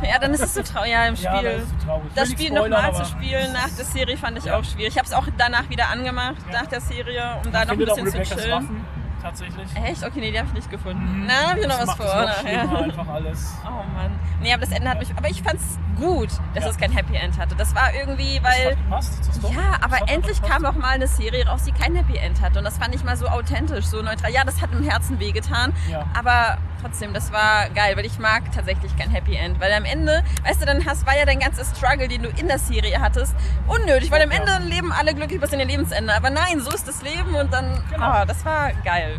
Ja, 0.04 0.20
dann 0.20 0.34
ist 0.34 0.42
es 0.44 0.54
so 0.54 0.62
traurig. 0.64 0.92
Ja, 0.92 1.06
im 1.06 1.16
Spiel. 1.16 1.28
Ja, 1.30 1.42
das 1.42 1.62
so 1.70 2.02
Das 2.16 2.32
Spiel 2.32 2.52
nochmal 2.52 2.94
zu 2.94 3.06
spielen 3.06 3.54
nach 3.54 3.70
der 3.70 3.86
Serie 3.86 4.18
fand 4.18 4.38
ich 4.38 4.46
Ja. 4.46 4.58
auch 4.58 4.64
schwierig. 4.66 4.90
Ich 4.90 4.98
habe 4.98 5.08
es 5.08 5.14
auch 5.14 5.26
danach 5.38 5.70
wieder 5.70 5.88
angemacht, 5.90 6.36
nach 6.52 6.66
der 6.66 6.82
Serie, 6.82 7.38
um 7.46 7.52
da 7.52 7.64
noch 7.64 7.72
ein 7.72 7.78
bisschen 7.78 8.08
zu 8.08 8.22
chillen. 8.24 8.86
Tatsächlich. 9.24 9.68
Echt? 9.76 10.04
Okay, 10.04 10.20
nee, 10.20 10.32
die 10.32 10.38
habe 10.38 10.48
ich 10.50 10.54
nicht 10.54 10.70
gefunden. 10.70 11.24
Na, 11.26 11.52
hab 11.52 11.58
ich 11.58 11.66
noch 11.68 11.76
Mhm. 11.82 11.86
Das 11.86 11.88
was 11.88 11.96
vor. 11.96 12.06
noch 12.22 12.44
nachher. 12.44 12.78
einfach 12.84 13.08
alles. 13.08 13.54
Oh 13.66 13.70
Mann. 13.98 14.20
Nee, 14.42 14.52
aber 14.54 14.66
das 14.66 14.72
Ende 14.76 14.90
hat 14.90 15.00
mich. 15.00 15.10
Aber 15.16 15.30
ich 15.30 15.42
fand's 15.42 15.80
gut, 15.98 16.30
dass 16.54 16.66
Ja. 16.66 16.70
es 16.72 16.78
kein 16.78 16.92
Happy 16.92 17.16
End 17.16 17.38
hatte. 17.40 17.56
Das 17.56 17.74
war 17.74 17.94
irgendwie, 17.94 18.40
Das 18.40 18.52
weil. 18.52 18.72
hat 18.72 18.78
gepasst, 18.78 19.20
das 19.28 19.40
doch- 19.40 19.50
Ja, 19.52 19.58
das 19.72 19.82
aber 19.84 19.96
hat 20.02 20.12
endlich 20.12 20.42
kam 20.42 20.66
auch 20.66 20.74
mal 20.76 20.90
eine 20.90 21.08
Serie 21.08 21.48
raus, 21.48 21.64
die 21.64 21.72
kein 21.72 21.96
Happy 21.96 22.18
End 22.18 22.42
hat. 22.42 22.58
Und 22.58 22.64
das 22.66 22.78
fand 22.78 22.94
ich 22.94 23.04
mal 23.04 23.16
so 23.16 23.28
authentisch, 23.28 23.86
so 23.86 24.02
neutral. 24.02 24.32
Ja, 24.32 24.44
das 24.44 24.62
hat 24.62 24.72
im 24.74 24.84
Herzen 24.84 25.20
wehgetan. 25.20 25.74
Ja. 25.90 26.06
Aber 26.18 26.58
trotzdem, 26.82 27.14
das 27.14 27.32
war 27.32 27.70
geil, 27.70 27.96
weil 27.96 28.06
ich 28.06 28.20
mag 28.20 28.52
tatsächlich 28.54 28.96
kein 28.98 29.10
Happy 29.10 29.36
End. 29.36 29.60
Weil 29.62 29.72
am 29.74 29.86
Ende, 29.86 30.24
weißt 30.44 30.62
du, 30.62 30.66
dann 30.66 30.86
hast, 30.86 31.06
war 31.06 31.18
ja 31.18 31.26
dein 31.26 31.40
ganzer 31.40 31.64
Struggle, 31.64 32.08
den 32.10 32.24
du 32.24 32.30
in 32.30 32.48
der 32.48 32.60
Serie 32.60 33.00
hattest, 33.00 33.34
unnötig. 33.68 34.12
Weil 34.12 34.22
am 34.24 34.32
Ja. 34.32 34.38
Ende 34.40 34.68
leben 34.68 34.92
alle 34.92 35.14
glücklich 35.14 35.40
bis 35.40 35.54
in 35.54 35.60
ihr 35.60 35.66
Lebensende. 35.66 36.14
Aber 36.14 36.30
nein, 36.30 36.60
so 36.60 36.70
ist 36.72 36.88
das 36.88 37.02
Leben 37.02 37.34
und 37.36 37.54
dann. 37.54 37.82
Genau. 37.92 38.06
Ah, 38.06 38.26
das 38.26 38.44
war 38.44 38.72
geil. 38.84 39.13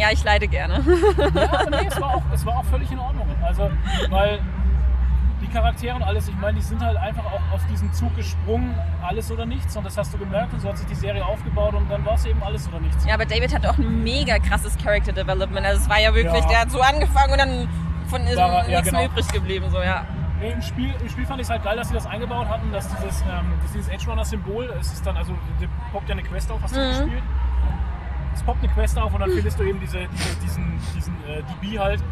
Ja, 0.00 0.08
ich 0.12 0.24
leide 0.24 0.48
gerne. 0.48 0.74
Ja, 1.34 1.70
nee, 1.70 1.86
es 1.86 2.00
war, 2.00 2.14
auch, 2.16 2.22
es 2.32 2.44
war 2.46 2.56
auch 2.58 2.64
völlig 2.64 2.90
in 2.90 2.98
Ordnung. 2.98 3.28
Also, 3.42 3.70
weil 4.10 4.40
die 5.42 5.46
Charaktere 5.48 5.94
und 5.96 6.02
alles, 6.02 6.28
ich 6.28 6.36
meine, 6.36 6.54
die 6.58 6.62
sind 6.62 6.82
halt 6.84 6.96
einfach 6.98 7.24
auch 7.24 7.54
auf 7.54 7.60
diesen 7.70 7.92
Zug 7.92 8.14
gesprungen, 8.16 8.74
alles 9.02 9.30
oder 9.30 9.46
nichts. 9.46 9.76
Und 9.76 9.84
das 9.84 9.96
hast 9.96 10.12
du 10.12 10.18
gemerkt 10.18 10.52
und 10.52 10.60
so 10.60 10.68
hat 10.68 10.78
sich 10.78 10.86
die 10.86 10.94
Serie 10.94 11.24
aufgebaut 11.24 11.74
und 11.74 11.90
dann 11.90 12.04
war 12.04 12.14
es 12.14 12.24
eben 12.26 12.42
alles 12.42 12.68
oder 12.68 12.80
nichts. 12.80 13.04
Ja, 13.06 13.14
aber 13.14 13.24
David 13.26 13.54
hat 13.54 13.66
auch 13.66 13.78
ein 13.78 14.02
mega 14.02 14.38
krasses 14.38 14.76
Character 14.78 15.12
Development. 15.12 15.64
Also 15.66 15.82
es 15.82 15.88
war 15.88 15.98
ja 16.00 16.14
wirklich, 16.14 16.42
Ja. 16.42 16.48
der 16.48 16.60
hat 16.60 16.70
so 16.70 16.80
angefangen 16.80 17.32
und 17.32 17.38
dann 17.38 17.68
von 18.08 18.22
ist 18.22 18.36
Da 18.36 18.50
war- 18.52 18.62
ja, 18.68 18.78
nichts 18.80 18.84
genau. 18.88 18.98
mehr 19.00 19.08
übrig 19.08 19.28
geblieben. 19.28 19.66
So, 19.70 19.80
ja. 19.82 20.04
Nee, 20.40 20.52
im, 20.52 20.62
Spiel, 20.62 20.94
Im 21.00 21.08
Spiel 21.10 21.26
fand 21.26 21.38
ich 21.40 21.44
es 21.46 21.50
halt 21.50 21.62
geil, 21.64 21.76
dass 21.76 21.88
sie 21.88 21.94
das 21.94 22.06
eingebaut 22.06 22.48
hatten, 22.48 22.72
dass 22.72 22.88
dieses, 22.88 23.20
ähm, 23.22 23.52
dass 23.62 23.72
dieses 23.72 23.88
Edge 23.88 24.06
Runner-Symbol, 24.08 24.72
es 24.80 24.90
ist 24.92 25.06
dann, 25.06 25.14
also, 25.18 25.34
poppt 25.92 26.08
ja 26.08 26.14
eine 26.14 26.22
Quest 26.22 26.50
auf, 26.50 26.62
hast 26.62 26.74
du 26.74 26.80
Mhm. 26.80 26.88
gespielt? 26.88 27.22
Es 28.34 28.42
poppt 28.42 28.62
eine 28.62 28.72
Quest 28.72 28.98
auf 28.98 29.12
und 29.12 29.20
dann 29.20 29.30
findest 29.30 29.58
du 29.58 29.64
eben 29.64 29.80
diese, 29.80 30.06
diese, 30.08 30.34
diesen, 30.42 30.78
diesen 30.94 31.14
äh, 31.28 31.42
DB 31.42 31.78
halt 31.78 32.02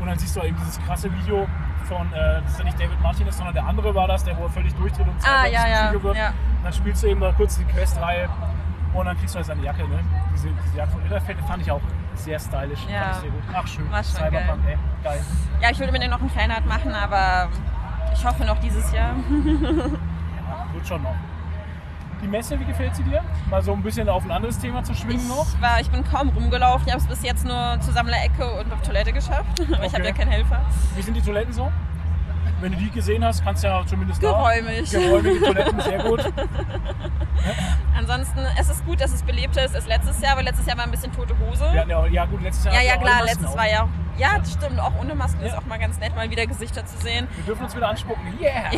und 0.00 0.06
dann 0.06 0.18
siehst 0.18 0.34
du 0.36 0.40
eben 0.42 0.56
dieses 0.58 0.78
krasse 0.84 1.12
Video 1.12 1.46
von, 1.84 2.12
äh, 2.12 2.40
das 2.42 2.52
ist 2.52 2.58
ja 2.58 2.64
nicht 2.64 2.80
David 2.80 3.00
Martinez, 3.00 3.36
sondern 3.36 3.54
der 3.54 3.66
andere 3.66 3.94
war 3.94 4.06
das, 4.08 4.24
der 4.24 4.36
wo 4.36 4.44
er 4.44 4.50
völlig 4.50 4.74
durchdreht 4.74 5.06
und 5.06 5.14
Ah, 5.22 5.42
selber 5.42 5.48
ja, 5.48 5.66
ja, 5.68 5.88
Video 5.88 6.02
wird. 6.02 6.16
ja. 6.16 6.28
Und 6.28 6.64
dann 6.64 6.72
spielst 6.72 7.02
du 7.02 7.06
eben 7.08 7.20
da 7.20 7.32
kurz 7.32 7.58
die 7.58 7.64
Questreihe 7.64 8.28
und 8.92 9.04
dann 9.06 9.16
kriegst 9.18 9.34
du 9.34 9.36
halt 9.38 9.46
seine 9.46 9.62
Jacke, 9.62 9.86
ne? 9.88 9.98
Diese, 10.34 10.48
diese 10.66 10.76
Jacke 10.76 10.92
von 10.92 11.02
Ritterfeld 11.02 11.38
fand 11.46 11.62
ich 11.62 11.70
auch 11.70 11.80
sehr 12.14 12.38
stylisch, 12.38 12.80
Ja. 12.88 13.00
fand 13.02 13.14
ich 13.16 13.20
sehr 13.22 13.30
gut. 13.30 13.42
Ach 13.54 13.66
schön, 13.66 13.90
War 13.90 14.04
schon 14.04 14.14
Cyberpunk, 14.16 14.60
ey, 14.66 14.76
geil. 15.02 15.20
ja, 15.62 15.70
ich 15.70 15.78
würde 15.78 15.92
mir 15.92 15.98
den 16.00 16.10
noch 16.10 16.20
einen 16.20 16.30
Fanart 16.30 16.66
machen, 16.66 16.92
aber 16.94 17.48
ich 18.12 18.24
hoffe 18.24 18.44
noch 18.44 18.58
dieses 18.58 18.92
Jahr. 18.92 19.14
Ja, 19.14 20.66
wird 20.74 20.86
schon 20.86 21.02
noch. 21.02 21.14
Die 22.22 22.26
Messe, 22.28 22.58
wie 22.60 22.64
gefällt 22.64 22.94
sie 22.94 23.02
dir? 23.02 23.22
Mal 23.48 23.62
so 23.62 23.72
ein 23.72 23.82
bisschen 23.82 24.08
auf 24.08 24.24
ein 24.24 24.30
anderes 24.30 24.58
Thema 24.58 24.82
zu 24.84 24.94
schwingen 24.94 25.26
noch. 25.28 25.46
Ich, 25.54 25.60
war, 25.62 25.80
ich 25.80 25.90
bin 25.90 26.04
kaum 26.04 26.28
rumgelaufen. 26.30 26.86
Ich 26.86 26.92
habe 26.92 27.02
es 27.02 27.08
bis 27.08 27.22
jetzt 27.22 27.46
nur 27.46 27.78
zur 27.80 27.94
Sammlerecke 27.94 28.44
und 28.60 28.70
auf 28.72 28.82
Toilette 28.82 29.12
geschafft. 29.12 29.60
Aber 29.72 29.84
ich 29.86 29.92
habe 29.94 30.02
Okay. 30.02 30.06
ja 30.08 30.12
keinen 30.12 30.30
Helfer. 30.30 30.60
Wie 30.96 31.02
sind 31.02 31.14
die 31.14 31.22
Toiletten 31.22 31.52
so? 31.52 31.70
Wenn 32.60 32.72
du 32.72 32.78
die 32.78 32.90
gesehen 32.90 33.24
hast, 33.24 33.42
kannst 33.42 33.64
du 33.64 33.68
ja 33.68 33.82
zumindest 33.86 34.22
da- 34.22 34.32
Geräumig. 34.32 34.90
Geräumige 34.90 35.40
Toiletten, 35.40 35.80
sehr 35.80 35.98
gut. 36.02 36.30
Ansonsten, 37.96 38.40
es 38.58 38.68
ist 38.68 38.84
gut, 38.84 39.00
dass 39.00 39.14
es 39.14 39.22
belebt 39.22 39.56
ist. 39.56 39.74
Ist 39.74 39.88
letztes 39.88 40.20
Jahr, 40.20 40.36
weil 40.36 40.44
letztes 40.44 40.66
Jahr 40.66 40.76
war 40.76 40.84
ein 40.84 40.90
bisschen 40.90 41.10
tote 41.12 41.34
Hose. 41.38 41.64
Ja, 41.74 41.84
auch- 41.98 42.06
ja 42.06 42.26
gut, 42.26 42.42
letztes 42.42 42.66
Jahr 42.66 42.74
Ja, 42.74 42.80
ja 42.82 42.96
auch 42.96 43.00
klar, 43.02 43.24
letztes 43.24 43.46
auf. 43.46 43.56
war 43.56 43.68
ja. 43.68 43.88
Ja, 44.18 44.38
das 44.38 44.52
stimmt. 44.52 44.78
Auch 44.78 44.92
ohne 45.00 45.14
Masken 45.14 45.40
ist 45.42 45.52
Ja. 45.52 45.58
auch 45.58 45.64
mal 45.64 45.78
ganz 45.78 45.98
nett, 46.00 46.14
mal 46.14 46.28
wieder 46.28 46.46
Gesichter 46.46 46.84
zu 46.84 46.98
sehen. 46.98 47.26
Wir 47.36 47.44
dürfen 47.44 47.64
uns 47.64 47.74
wieder 47.74 47.88
anspucken. 47.88 48.24
Yeah! 48.40 48.70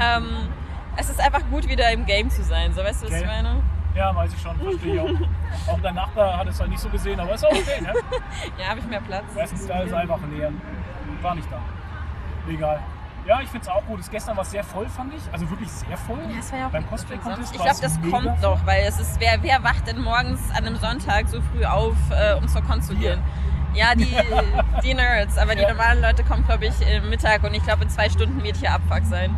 Ähm, 0.00 0.26
es 0.96 1.08
ist 1.10 1.20
einfach 1.20 1.42
gut, 1.50 1.68
wieder 1.68 1.90
im 1.92 2.04
Game 2.06 2.30
zu 2.30 2.42
sein. 2.42 2.72
So, 2.74 2.82
weißt 2.82 3.02
du, 3.02 3.06
was 3.06 3.12
ich 3.14 3.18
Okay. 3.22 3.26
meine? 3.26 3.62
Ja, 3.94 4.14
weiß 4.14 4.32
ich 4.34 4.40
schon, 4.42 4.56
verstehe 4.58 4.94
ich 4.94 5.00
auch. 5.00 5.72
Auch 5.72 5.80
dein 5.80 5.94
Nachbar 5.94 6.36
hat 6.38 6.48
es 6.48 6.58
halt 6.58 6.70
nicht 6.70 6.80
so 6.80 6.88
gesehen, 6.88 7.18
aber 7.20 7.34
ist 7.34 7.44
auch 7.46 7.52
okay, 7.52 7.80
ne? 7.80 7.92
Ja, 8.58 8.68
habe 8.70 8.80
ich 8.80 8.86
mehr 8.86 9.00
Platz. 9.00 9.24
Erstens 9.36 9.66
da 9.68 9.82
ist 9.82 9.94
einfach 9.94 10.18
näher. 10.22 10.50
War 11.22 11.34
nicht 11.36 11.48
da. 11.50 11.60
Egal. 12.50 12.80
Ja, 13.26 13.40
ich 13.40 13.48
finde 13.48 13.62
es 13.66 13.68
auch 13.72 13.84
gut. 13.86 14.00
Das 14.00 14.10
gestern 14.10 14.36
war 14.36 14.44
sehr 14.44 14.64
voll, 14.64 14.86
fand 14.88 15.14
ich. 15.14 15.22
Also 15.32 15.48
wirklich 15.48 15.70
sehr 15.70 15.96
voll. 15.96 16.18
Ja, 16.30 16.38
es 16.40 16.52
war 16.52 16.58
ja 16.58 16.66
auch 16.66 16.70
Beim 16.70 16.86
Cosplay. 16.88 17.16
Contest 17.18 17.52
Ich 17.54 17.56
glaube, 17.62 17.70
es 17.70 17.80
das 17.80 18.00
kommt 18.10 18.24
voll. 18.24 18.36
noch, 18.42 18.66
weil 18.66 18.84
es 18.86 18.98
ist, 19.00 19.18
wer, 19.20 19.38
wer 19.42 19.62
wacht 19.62 19.86
denn 19.86 20.02
morgens 20.02 20.50
an 20.50 20.66
einem 20.66 20.76
Sonntag 20.76 21.28
so 21.28 21.40
früh 21.40 21.64
auf, 21.64 21.94
äh, 22.10 22.34
um 22.34 22.46
zur 22.48 22.62
Con 22.62 22.82
zu 22.82 22.94
gehen? 22.96 23.22
Ja, 23.74 23.94
die, 23.94 24.14
die 24.82 24.92
Nerds, 24.94 25.38
aber 25.38 25.54
die 25.54 25.62
Ja. 25.62 25.70
normalen 25.70 26.02
Leute 26.02 26.22
kommen, 26.24 26.44
glaube 26.44 26.66
ich, 26.66 26.74
Mittag 27.08 27.42
und 27.44 27.54
ich 27.54 27.62
glaube, 27.62 27.84
in 27.84 27.88
zwei 27.90 28.10
Stunden 28.10 28.42
wird 28.42 28.56
hier 28.56 28.72
Abfuck 28.74 29.04
sein. 29.06 29.34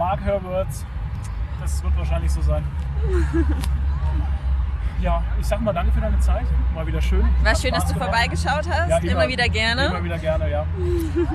Mark 0.00 0.22
Herbert. 0.22 0.68
Das 1.60 1.84
wird 1.84 1.94
wahrscheinlich 1.98 2.32
so 2.32 2.40
sein. 2.40 2.64
Ja, 5.02 5.22
ich 5.40 5.46
sag 5.46 5.62
mal 5.62 5.72
danke 5.72 5.90
für 5.92 6.00
deine 6.02 6.18
Zeit. 6.18 6.44
Mal 6.74 6.86
wieder 6.86 7.00
schön. 7.00 7.26
War 7.42 7.56
schön, 7.56 7.72
dass 7.72 7.86
du 7.86 7.94
gemacht. 7.94 8.10
vorbeigeschaut 8.10 8.68
hast. 8.68 8.90
Ja, 8.90 8.98
immer, 8.98 9.26
wieder 9.28 9.48
gerne. 9.48 9.86
Immer 9.86 10.04
wieder 10.04 10.18
gerne, 10.18 10.50
ja. 10.50 10.66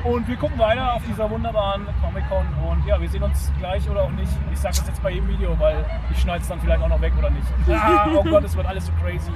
Und 0.03 0.27
wir 0.27 0.35
gucken 0.35 0.59
weiter 0.59 0.93
auf 0.93 1.01
dieser 1.03 1.27
wunderbaren 1.27 1.87
Comic-Con 1.99 2.45
und 2.69 2.85
ja, 2.85 3.01
wir 3.01 3.09
sehen 3.09 3.23
uns 3.23 3.51
gleich 3.57 3.89
oder 3.89 4.03
auch 4.03 4.11
nicht. 4.11 4.31
Ich 4.53 4.59
sage 4.59 4.75
das 4.77 4.87
jetzt 4.87 5.01
bei 5.01 5.09
jedem 5.09 5.29
Video, 5.29 5.59
weil 5.59 5.83
ich 6.11 6.19
schneide 6.19 6.43
es 6.43 6.47
dann 6.47 6.61
vielleicht 6.61 6.83
auch 6.83 6.89
noch 6.89 7.01
weg 7.01 7.13
oder 7.17 7.31
nicht. 7.31 7.47
Ah, 7.71 8.07
oh 8.13 8.23
Gott, 8.23 8.43
es 8.43 8.55
wird 8.55 8.67
alles 8.67 8.85
so 8.85 8.91
crazy. 9.01 9.31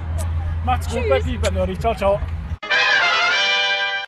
Macht's 0.64 0.86
gut, 0.86 1.00
Tschüss. 1.00 1.08
bleibt 1.08 1.26
lieb, 1.26 1.52
nerdig. 1.52 1.82
Ciao, 1.82 1.96
ciao. 1.96 2.20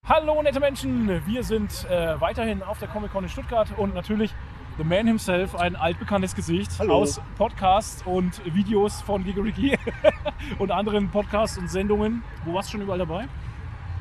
Hallo 0.07 0.41
nette 0.43 0.59
Menschen, 0.59 1.25
wir 1.25 1.43
sind 1.43 1.89
äh, 1.89 2.19
weiterhin 2.21 2.61
auf 2.61 2.77
der 2.77 2.89
Comic-Con 2.89 3.23
in 3.23 3.29
Stuttgart 3.29 3.69
und 3.77 3.95
natürlich 3.95 4.35
The 4.81 4.87
Man 4.87 5.05
himself, 5.05 5.53
ein 5.55 5.75
altbekanntes 5.75 6.33
Gesicht 6.33 6.71
Hallo. 6.79 6.95
aus 6.95 7.21
Podcasts 7.37 8.01
und 8.03 8.41
Videos 8.51 8.99
von 9.01 9.23
Gigeriki 9.23 9.77
und 10.57 10.71
anderen 10.71 11.07
Podcasts 11.09 11.55
und 11.59 11.69
Sendungen. 11.69 12.23
Wo 12.45 12.55
warst 12.55 12.69
du 12.69 12.71
schon 12.71 12.81
überall 12.81 12.97
dabei? 12.97 13.27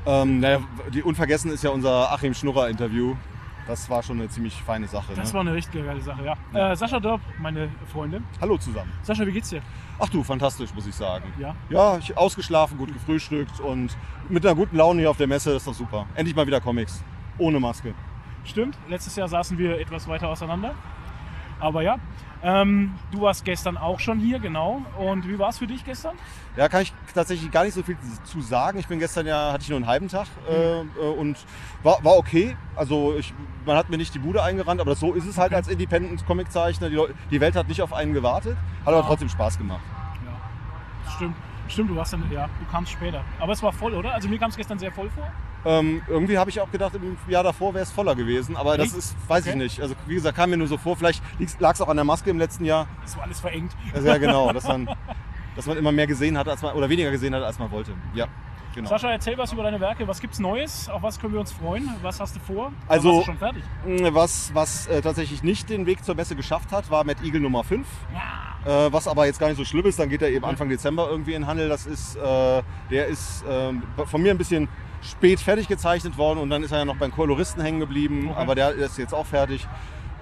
Ähm, 0.07 0.41
naja, 0.41 0.61
die 0.95 1.03
unvergessen 1.03 1.51
ist 1.51 1.63
ja 1.63 1.69
unser 1.69 2.11
Achim 2.11 2.33
Schnurrer-Interview. 2.33 3.15
Das 3.67 3.91
war 3.91 4.03
schon 4.03 4.19
eine 4.21 4.31
ziemlich 4.31 4.55
feine 4.63 4.89
Sache. 4.89 5.13
Das 5.15 5.29
Ne? 5.29 5.35
war 5.35 5.41
eine 5.43 5.53
richtig 5.53 5.85
geile 5.85 6.01
Sache, 6.01 6.25
ja. 6.55 6.73
Äh, 6.73 6.75
Sascha 6.75 6.99
Dörp, 6.99 7.21
meine 7.39 7.69
Freundin. 7.93 8.25
Hallo 8.41 8.57
zusammen. 8.57 8.91
Sascha, 9.03 9.27
wie 9.27 9.33
geht's 9.33 9.51
dir? 9.51 9.61
Ach 9.99 10.09
du, 10.09 10.23
fantastisch, 10.25 10.73
muss 10.75 10.87
ich 10.87 10.95
sagen. 10.95 11.31
Ja. 11.39 11.55
Ja, 11.69 11.99
ich 11.99 12.17
ausgeschlafen, 12.17 12.79
gut 12.79 12.91
gefrühstückt 12.91 13.61
und 13.61 13.95
mit 14.31 14.47
einer 14.47 14.55
guten 14.55 14.79
Laune 14.79 15.01
hier 15.01 15.11
auf 15.11 15.19
der 15.19 15.27
Messe, 15.27 15.51
das 15.53 15.59
ist 15.59 15.67
doch 15.69 15.75
super. 15.75 16.07
Endlich 16.15 16.35
mal 16.35 16.47
wieder 16.47 16.63
Comics. 16.63 17.05
Ohne 17.37 17.61
Maske. 17.61 17.93
Stimmt, 18.45 18.77
letztes 18.89 19.17
Jahr 19.17 19.29
saßen 19.29 19.59
wir 19.59 19.79
etwas 19.81 20.09
weiter 20.09 20.29
auseinander. 20.29 20.75
Aber 21.61 21.83
ja, 21.83 21.97
ähm, 22.43 22.95
du 23.11 23.21
warst 23.21 23.45
gestern 23.45 23.77
auch 23.77 24.01
schon 24.01 24.19
hier, 24.19 24.39
genau. 24.39 24.81
Und 24.99 25.29
wie 25.29 25.39
war 25.39 25.51
es 25.51 25.59
für 25.59 25.67
dich 25.67 25.85
gestern? 25.85 26.17
Ja, 26.57 26.71
kann 26.71 26.81
ich 26.83 26.93
tatsächlich 27.15 27.51
gar 27.51 27.65
nicht 27.65 27.75
so 27.75 27.83
viel 27.83 27.99
zu 28.25 28.41
sagen. 28.41 28.79
Ich 28.79 28.89
bin 28.89 28.99
gestern 28.99 29.27
ja, 29.27 29.53
hatte 29.53 29.63
ich 29.63 29.69
nur 29.69 29.77
einen 29.77 29.87
halben 29.87 30.09
Tag 30.09 30.27
äh, 30.49 30.81
äh, 30.81 30.85
und 31.19 31.37
war, 31.83 32.03
war 32.03 32.17
okay. 32.17 32.57
Also 32.77 33.15
ich, 33.19 33.35
man 33.67 33.77
hat 33.77 33.91
mir 33.91 33.99
nicht 33.99 34.15
die 34.15 34.19
Bude 34.19 34.43
eingerannt, 34.43 34.81
aber 34.81 34.95
so 34.95 35.13
ist 35.13 35.27
es 35.27 35.37
halt 35.37 35.53
als 35.53 35.69
Independent-Comic-Zeichner. 35.69 36.89
Die, 36.89 36.99
die 37.31 37.41
Welt 37.43 37.55
hat 37.57 37.69
nicht 37.69 37.83
auf 37.83 37.93
einen 37.93 38.15
gewartet, 38.15 38.57
hat 38.81 38.89
aber 38.89 39.01
Ja. 39.01 39.03
trotzdem 39.07 39.29
Spaß 39.29 39.59
gemacht. 39.59 39.83
Ja, 40.25 41.11
stimmt. 41.11 41.37
Stimmt, 41.69 41.91
du 41.91 41.97
warst 41.97 42.15
dann, 42.15 42.25
ja, 42.33 42.49
du 42.59 42.65
kamst 42.73 42.91
später. 42.91 43.23
Aber 43.39 43.53
es 43.53 43.63
war 43.63 43.73
voll, 43.73 43.95
oder? 43.95 44.15
Also 44.15 44.29
mir 44.29 44.39
kam 44.39 44.49
es 44.51 44.57
gestern 44.57 44.79
sehr 44.79 44.91
voll 44.91 45.11
vor. 45.11 45.31
Ähm, 45.65 46.01
irgendwie 46.09 46.39
habe 46.39 46.49
ich 46.51 46.61
auch 46.61 46.71
gedacht, 46.71 46.95
im 46.95 47.17
Jahr 47.29 47.43
davor 47.43 47.75
wäre 47.75 47.83
es 47.83 47.91
voller 47.91 48.15
gewesen, 48.15 48.57
aber 48.57 48.79
das 48.79 48.93
ist, 48.95 49.15
weiß 49.29 49.45
ich 49.47 49.51
Okay. 49.53 49.59
nicht. 49.63 49.81
Also 49.83 49.95
wie 50.07 50.15
gesagt, 50.15 50.37
kam 50.37 50.51
mir 50.51 50.57
nur 50.57 50.69
so 50.69 50.79
vor. 50.79 50.97
Vielleicht 50.97 51.23
lag 51.59 51.75
es 51.75 51.81
auch 51.81 51.89
an 51.89 51.97
der 51.97 52.05
Maske 52.05 52.31
im 52.31 52.39
letzten 52.39 52.65
Jahr. 52.65 52.87
Es 53.05 53.17
war 53.17 53.25
alles 53.25 53.41
verengt. 53.41 53.73
Also, 53.95 54.09
ja, 54.09 54.17
genau, 54.17 54.53
dass 54.53 54.65
man, 54.69 54.89
dass 55.57 55.67
man 55.67 55.77
immer 55.77 55.93
mehr 55.93 56.07
gesehen 56.07 56.39
hat, 56.39 56.49
als 56.49 56.63
man, 56.63 56.75
oder 56.75 56.89
weniger 56.89 57.11
gesehen 57.11 57.35
hat, 57.35 57.43
als 57.43 57.59
man 57.59 57.71
wollte. 57.71 57.93
Ja, 58.15 58.27
genau. 58.75 58.89
Sascha, 58.89 59.11
erzähl 59.11 59.37
was 59.37 59.53
über 59.53 59.63
deine 59.63 59.81
Werke. 59.81 60.09
Was 60.09 60.21
gibt's 60.21 60.39
Neues? 60.39 60.89
Auf 60.89 61.03
was 61.03 61.21
können 61.21 61.35
wir 61.35 61.41
uns 61.41 61.53
freuen? 61.53 61.91
Was 62.01 62.21
hast 62.21 62.37
du 62.37 62.41
vor? 62.41 62.73
Also- 62.89 63.19
du 63.21 63.25
schon 63.27 63.37
fertig? 63.39 63.63
Was, 64.13 64.55
was 64.55 64.87
äh, 64.87 65.03
tatsächlich 65.03 65.43
nicht 65.43 65.69
den 65.69 65.85
Weg 65.85 66.03
zur 66.05 66.15
Messe 66.15 66.37
geschafft 66.37 66.73
hat, 66.73 66.91
war 66.91 67.05
Mad 67.05 67.23
Eagle 67.23 67.41
Nummer 67.43 67.65
5. 67.65 67.87
Ja. 68.15 68.87
Äh, 68.87 68.93
was 68.93 69.09
aber 69.09 69.27
jetzt 69.27 69.39
gar 69.41 69.49
nicht 69.49 69.57
so 69.59 69.65
schlimm 69.65 69.85
ist, 69.87 69.99
dann 69.99 70.09
geht 70.09 70.23
er 70.23 70.29
eben 70.31 70.45
Anfang 70.45 70.69
Dezember 70.71 71.09
irgendwie 71.11 71.35
in 71.35 71.47
Handel. 71.47 71.69
Das 71.69 71.85
ist, 71.87 72.17
äh, 72.17 72.63
der 72.91 73.07
ist 73.09 73.45
ähm, 73.49 73.83
von 74.07 74.23
mir 74.23 74.31
ein 74.31 74.39
bisschen 74.39 74.69
spät 75.03 75.41
fertig 75.41 75.69
gezeichnet 75.69 76.19
worden 76.19 76.39
und 76.41 76.51
dann 76.51 76.63
ist 76.63 76.73
er 76.73 76.79
ja 76.79 76.85
noch 76.85 76.97
beim 76.97 77.11
Koloristen 77.13 77.63
hängen 77.63 77.81
geblieben, 77.81 78.29
Okay. 78.31 78.39
aber 78.41 78.55
der 78.55 78.73
ist 78.73 78.99
jetzt 78.99 79.15
auch 79.15 79.27
fertig. 79.27 79.67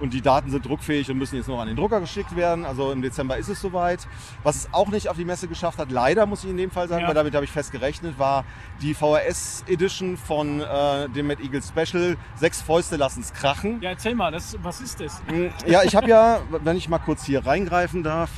Und 0.01 0.13
die 0.13 0.21
Daten 0.21 0.49
sind 0.49 0.65
druckfähig 0.65 1.11
und 1.11 1.17
müssen 1.17 1.35
jetzt 1.35 1.49
noch 1.49 1.59
an 1.59 1.67
den 1.67 1.75
Drucker 1.75 1.99
geschickt 1.99 2.33
werden. 2.37 2.63
Also 2.63 2.93
im 2.93 3.01
Dezember 3.01 3.35
ist 3.35 3.49
es 3.49 3.59
soweit. 3.59 4.07
Was 4.43 4.55
es 4.55 4.69
auch 4.73 4.87
nicht 4.87 5.09
auf 5.09 5.17
die 5.17 5.25
Messe 5.25 5.49
geschafft 5.49 5.77
hat, 5.77 5.91
leider 5.91 6.25
muss 6.25 6.45
ich 6.45 6.49
in 6.49 6.55
dem 6.55 6.71
Fall 6.71 6.87
sagen, 6.87 7.01
Ja. 7.01 7.07
weil 7.09 7.15
damit 7.15 7.35
habe 7.35 7.43
ich 7.43 7.51
fest 7.51 7.73
gerechnet, 7.73 8.17
war 8.17 8.45
die 8.81 8.93
VHS 8.93 9.65
Edition 9.67 10.15
von 10.15 10.61
äh, 10.61 11.09
dem 11.09 11.27
Mad 11.27 11.43
Eagle 11.43 11.61
Special. 11.61 12.15
Sechs 12.35 12.61
Fäuste 12.61 12.95
lassen's 12.95 13.33
krachen. 13.33 13.81
Ja, 13.81 13.89
erzähl 13.89 14.15
mal, 14.15 14.31
das, 14.31 14.55
was 14.63 14.79
ist 14.79 15.01
das? 15.01 15.21
Ja, 15.67 15.83
ich 15.83 15.97
habe 15.97 16.07
ja, 16.07 16.39
wenn 16.49 16.77
ich 16.77 16.87
mal 16.87 16.99
kurz 16.99 17.25
hier 17.25 17.45
reingreifen 17.45 18.01
darf, 18.01 18.29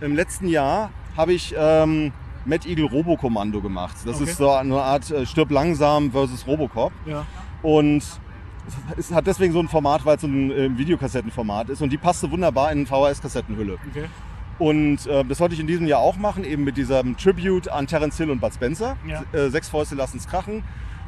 im 0.00 0.14
letzten 0.14 0.46
Jahr 0.46 0.90
habe 1.16 1.32
ich 1.32 1.52
ähm, 1.58 2.12
Mad 2.44 2.68
Eagle 2.68 2.86
Robokommando 2.86 3.60
gemacht. 3.60 3.96
Das 4.04 4.16
Okay. 4.20 4.30
ist 4.30 4.36
so 4.38 4.50
eine 4.50 4.80
Art 4.80 5.10
äh, 5.10 5.26
Stirb 5.26 5.50
langsam 5.50 6.10
versus 6.10 6.46
Robocop. 6.46 6.92
Ja. 7.06 7.26
Und 7.62 8.02
es 8.96 9.12
hat 9.12 9.26
deswegen 9.26 9.52
so 9.52 9.60
ein 9.60 9.68
Format, 9.68 10.04
weil 10.04 10.16
es 10.16 10.22
so 10.22 10.28
ein 10.28 10.50
äh, 10.50 10.78
Videokassettenformat 10.78 11.68
ist. 11.70 11.82
Und 11.82 11.90
die 11.90 11.98
passte 11.98 12.30
wunderbar 12.30 12.70
in 12.72 12.78
eine 12.78 12.86
VHS-Kassettenhülle. 12.86 13.78
Okay. 13.90 14.04
Und 14.58 15.06
äh, 15.06 15.24
das 15.24 15.40
wollte 15.40 15.54
ich 15.54 15.60
in 15.60 15.66
diesem 15.66 15.86
Jahr 15.86 16.00
auch 16.00 16.16
machen, 16.16 16.44
eben 16.44 16.64
mit 16.64 16.76
diesem 16.76 17.16
Tribute 17.16 17.68
an 17.68 17.86
Terence 17.86 18.16
Hill 18.18 18.30
und 18.30 18.40
Bud 18.40 18.52
Spencer. 18.54 18.96
Ja. 19.06 19.22
Äh, 19.32 19.48
Sechs 19.50 19.68
Fäuste 19.68 19.94
lassen's 19.94 20.26
krachen. 20.28 20.62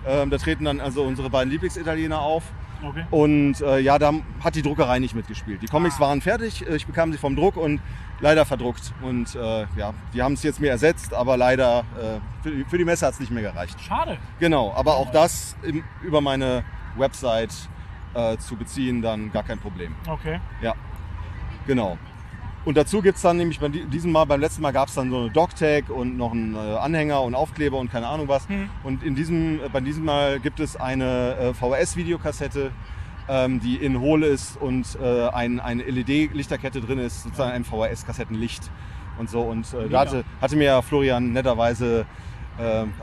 Ähm, 0.06 0.30
da 0.30 0.38
treten 0.38 0.64
dann 0.64 0.80
also 0.80 1.02
unsere 1.04 1.30
beiden 1.30 1.50
Lieblingsitaliener 1.52 2.20
auf. 2.20 2.42
Okay. 2.82 3.04
Und 3.10 3.60
äh, 3.60 3.78
ja, 3.78 3.98
da 3.98 4.12
hat 4.42 4.54
die 4.54 4.62
Druckerei 4.62 4.98
nicht 4.98 5.14
mitgespielt. 5.14 5.62
Die 5.62 5.66
Comics 5.66 5.96
Ah. 5.98 6.00
waren 6.00 6.20
fertig, 6.20 6.66
äh, 6.68 6.74
ich 6.76 6.86
bekam 6.86 7.12
sie 7.12 7.18
vom 7.18 7.36
Druck 7.36 7.56
und 7.56 7.80
leider 8.20 8.44
verdruckt. 8.44 8.92
Und 9.02 9.34
äh, 9.34 9.66
ja, 9.76 9.94
die 10.14 10.22
haben 10.22 10.34
es 10.34 10.42
jetzt 10.42 10.60
mir 10.60 10.70
ersetzt, 10.70 11.14
aber 11.14 11.36
leider 11.36 11.80
äh, 12.00 12.42
für, 12.42 12.50
die- 12.50 12.64
für 12.64 12.78
die 12.78 12.84
Messe 12.84 13.06
hat 13.06 13.14
es 13.14 13.20
nicht 13.20 13.30
mehr 13.32 13.42
gereicht. 13.42 13.80
Schade. 13.80 14.18
Genau, 14.40 14.72
aber 14.74 14.96
auch 14.96 15.10
das 15.10 15.56
im, 15.62 15.84
über 16.02 16.20
meine 16.20 16.64
Website 16.96 17.54
äh, 18.14 18.36
zu 18.38 18.56
beziehen, 18.56 19.00
dann 19.02 19.32
gar 19.32 19.42
kein 19.42 19.58
Problem. 19.58 19.94
Okay. 20.08 20.40
Ja, 20.60 20.74
genau. 21.66 21.96
Und 22.64 22.76
dazu 22.76 23.02
gibt 23.02 23.16
es 23.16 23.22
dann 23.22 23.36
nämlich 23.38 23.58
bei 23.58 23.68
di- 23.68 23.84
diesem 23.86 24.12
Mal, 24.12 24.24
beim 24.24 24.40
letzten 24.40 24.62
Mal 24.62 24.70
gab 24.72 24.88
es 24.88 24.94
dann 24.94 25.10
so 25.10 25.18
eine 25.18 25.30
Dogtag 25.30 25.90
und 25.90 26.16
noch 26.16 26.30
einen 26.32 26.54
äh, 26.54 26.58
Anhänger 26.58 27.20
und 27.22 27.34
Aufkleber 27.34 27.78
und 27.78 27.90
keine 27.90 28.06
Ahnung 28.06 28.28
was. 28.28 28.48
Hm. 28.48 28.68
Und 28.84 29.02
in 29.02 29.16
diesem, 29.16 29.56
äh, 29.64 29.68
bei 29.68 29.80
diesem 29.80 30.04
Mal 30.04 30.38
gibt 30.38 30.60
es 30.60 30.76
eine 30.76 31.34
äh, 31.36 31.54
VHS-Videokassette, 31.54 32.70
ähm, 33.28 33.58
die 33.60 33.76
in 33.76 33.98
hohl 33.98 34.22
ist 34.22 34.56
und 34.60 34.96
äh, 35.02 35.28
ein, 35.28 35.58
eine 35.58 35.82
LED-Lichterkette 35.82 36.80
drin 36.80 36.98
ist, 36.98 37.24
sozusagen 37.24 37.50
ein 37.52 37.64
VHS-Kassettenlicht 37.64 38.70
und 39.18 39.28
so. 39.28 39.40
Und 39.42 39.66
äh, 39.74 39.88
da 39.88 40.00
hatte, 40.00 40.24
hatte 40.40 40.54
mir 40.56 40.80
Florian 40.82 41.32
netterweise 41.32 42.06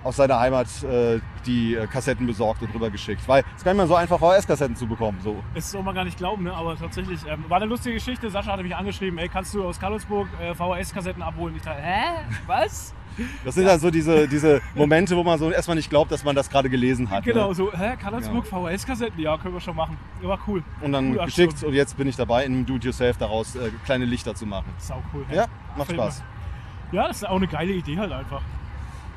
aus 0.03 0.15
seiner 0.15 0.39
Heimat 0.39 0.68
äh, 0.84 1.20
die 1.46 1.75
äh, 1.75 1.88
Kassetten 1.88 2.27
besorgt 2.27 2.62
und 2.62 2.74
rübergeschickt. 2.74 3.27
Weil 3.27 3.44
es 3.58 3.63
kann 3.63 3.75
nicht 3.75 3.84
mal 3.84 3.88
so 3.88 3.96
einfach 3.96 4.20
VHS-Kassetten 4.20 4.75
zu 4.75 4.88
bekommen. 4.88 5.20
So. 5.24 5.44
Es 5.56 5.72
soll 5.72 5.84
man 5.84 5.96
gar 5.96 6.03
nicht 6.06 6.18
glauben, 6.18 6.44
ne? 6.44 6.53
aber 6.53 6.77
tatsächlich 6.77 7.20
ähm, 7.27 7.46
war 7.48 7.58
eine 7.58 7.65
lustige 7.65 7.96
Geschichte. 7.96 8.29
Sascha 8.29 8.51
hatte 8.51 8.63
mich 8.63 8.75
angeschrieben, 8.75 9.18
ey, 9.20 9.27
kannst 9.29 9.53
du 9.53 9.63
aus 9.63 9.79
Karlsburg 9.79 10.27
äh, 10.41 10.53
VHS-Kassetten 10.53 11.22
abholen? 11.22 11.56
Ich 11.56 11.63
dachte, 11.63 11.82
hä? 11.82 12.25
Was? 12.48 12.94
Das 13.44 13.56
sind 13.56 13.68
halt 13.68 13.82
so 13.82 13.91
diese, 13.91 14.29
diese 14.29 14.62
Momente, 14.75 15.18
wo 15.18 15.24
man 15.24 15.38
so 15.38 15.51
erstmal 15.51 15.75
nicht 15.75 15.89
glaubt, 15.89 16.10
dass 16.10 16.24
man 16.24 16.38
das 16.38 16.50
gerade 16.50 16.70
gelesen 16.70 17.10
hat. 17.10 17.25
Genau, 17.25 17.50
Ne? 17.50 17.56
so, 17.56 17.74
hä, 17.74 17.98
Karlsburg 18.01 18.46
VHS-Kassetten? 18.48 19.20
Ja, 19.20 19.38
können 19.38 19.56
wir 19.56 19.60
schon 19.60 19.75
machen. 19.75 19.98
Ja, 20.22 20.29
war 20.29 20.39
cool. 20.48 20.63
Und 20.79 20.94
dann 20.94 21.13
Coole 21.13 21.25
geschickt 21.25 21.62
und 21.63 21.74
jetzt 21.74 21.98
bin 21.98 22.08
ich 22.08 22.15
dabei, 22.15 22.46
in 22.46 22.53
einem 22.53 22.65
Do-it-yourself 22.65 23.18
daraus 23.18 23.56
äh, 23.56 23.72
kleine 23.84 24.06
Lichter 24.06 24.36
zu 24.36 24.46
machen. 24.46 24.72
Sau 24.77 25.03
cool. 25.13 25.25
Ja, 25.34 25.48
macht 25.75 25.91
Spaß. 25.91 26.24
Ja, 26.94 27.08
das 27.08 27.18
ist 27.18 27.27
auch 27.27 27.36
eine 27.36 27.48
geile 27.48 27.74
Idee 27.74 27.98
halt 27.98 28.12
einfach. 28.13 28.41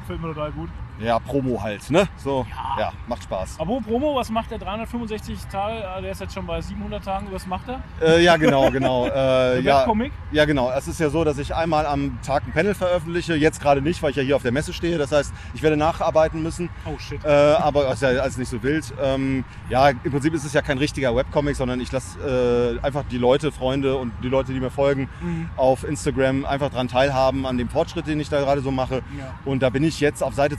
Gefällt 0.02 0.20
mir 0.20 0.34
total 0.34 0.50
gut. 0.50 0.81
Ja, 1.00 1.18
Promo 1.18 1.60
halt, 1.62 1.90
ne? 1.90 2.06
So, 2.16 2.46
Ja. 2.76 2.80
ja, 2.80 2.92
macht 3.08 3.24
Spaß. 3.24 3.56
Aber 3.58 3.80
Promo, 3.80 4.14
was 4.14 4.30
macht 4.30 4.50
der 4.50 4.58
365 4.58 5.38
Tage? 5.50 5.78
äh, 5.98 6.02
Der 6.02 6.12
ist 6.12 6.20
jetzt 6.20 6.34
schon 6.34 6.46
bei 6.46 6.60
700 6.60 7.04
Tagen. 7.04 7.26
Was 7.32 7.46
macht 7.46 7.64
er? 7.68 7.80
Äh, 8.00 8.22
ja, 8.22 8.36
genau, 8.36 8.70
genau. 8.70 9.06
Äh, 9.12 9.60
ja, 9.60 9.80
Webcomic? 9.80 10.12
ja, 10.30 10.44
genau. 10.44 10.70
Es 10.70 10.86
ist 10.88 11.00
ja 11.00 11.08
so, 11.10 11.24
dass 11.24 11.38
ich 11.38 11.54
einmal 11.54 11.86
am 11.86 12.18
Tag 12.22 12.44
ein 12.46 12.52
Panel 12.52 12.74
veröffentliche. 12.74 13.34
Jetzt 13.34 13.60
gerade 13.60 13.82
nicht, 13.82 14.02
weil 14.02 14.10
ich 14.10 14.16
ja 14.16 14.22
hier 14.22 14.36
auf 14.36 14.42
der 14.42 14.52
Messe 14.52 14.72
stehe. 14.72 14.96
Das 14.98 15.12
heißt, 15.12 15.32
ich 15.54 15.62
werde 15.62 15.76
nacharbeiten 15.76 16.42
müssen. 16.42 16.68
Oh 16.86 16.98
shit. 16.98 17.24
Äh, 17.24 17.28
aber 17.28 17.92
ist 17.92 18.02
ja 18.02 18.08
alles 18.10 18.36
nicht 18.38 18.48
so 18.48 18.62
wild. 18.62 18.92
Ähm, 19.02 19.44
ja, 19.68 19.88
im 19.88 20.10
Prinzip 20.10 20.34
ist 20.34 20.44
es 20.44 20.52
ja 20.52 20.62
kein 20.62 20.78
richtiger 20.78 21.14
Webcomic, 21.16 21.56
sondern 21.56 21.80
ich 21.80 21.90
lasse 21.90 22.78
äh, 22.80 22.84
einfach 22.86 23.04
die 23.10 23.18
Leute, 23.18 23.50
Freunde 23.52 23.96
und 23.96 24.12
die 24.22 24.28
Leute, 24.28 24.52
die 24.52 24.60
mir 24.60 24.70
folgen, 24.70 25.08
Mhm. 25.20 25.50
auf 25.56 25.84
Instagram 25.84 26.44
einfach 26.44 26.70
daran 26.70 26.88
teilhaben, 26.88 27.46
an 27.46 27.58
dem 27.58 27.68
Fortschritt, 27.68 28.06
den 28.06 28.20
ich 28.20 28.28
da 28.28 28.40
gerade 28.40 28.60
so 28.60 28.70
mache. 28.70 29.02
Ja. 29.18 29.32
Und 29.44 29.62
da 29.62 29.70
bin 29.70 29.84
ich 29.84 30.00
jetzt 30.00 30.22
auf 30.22 30.34
Seite 30.34 30.56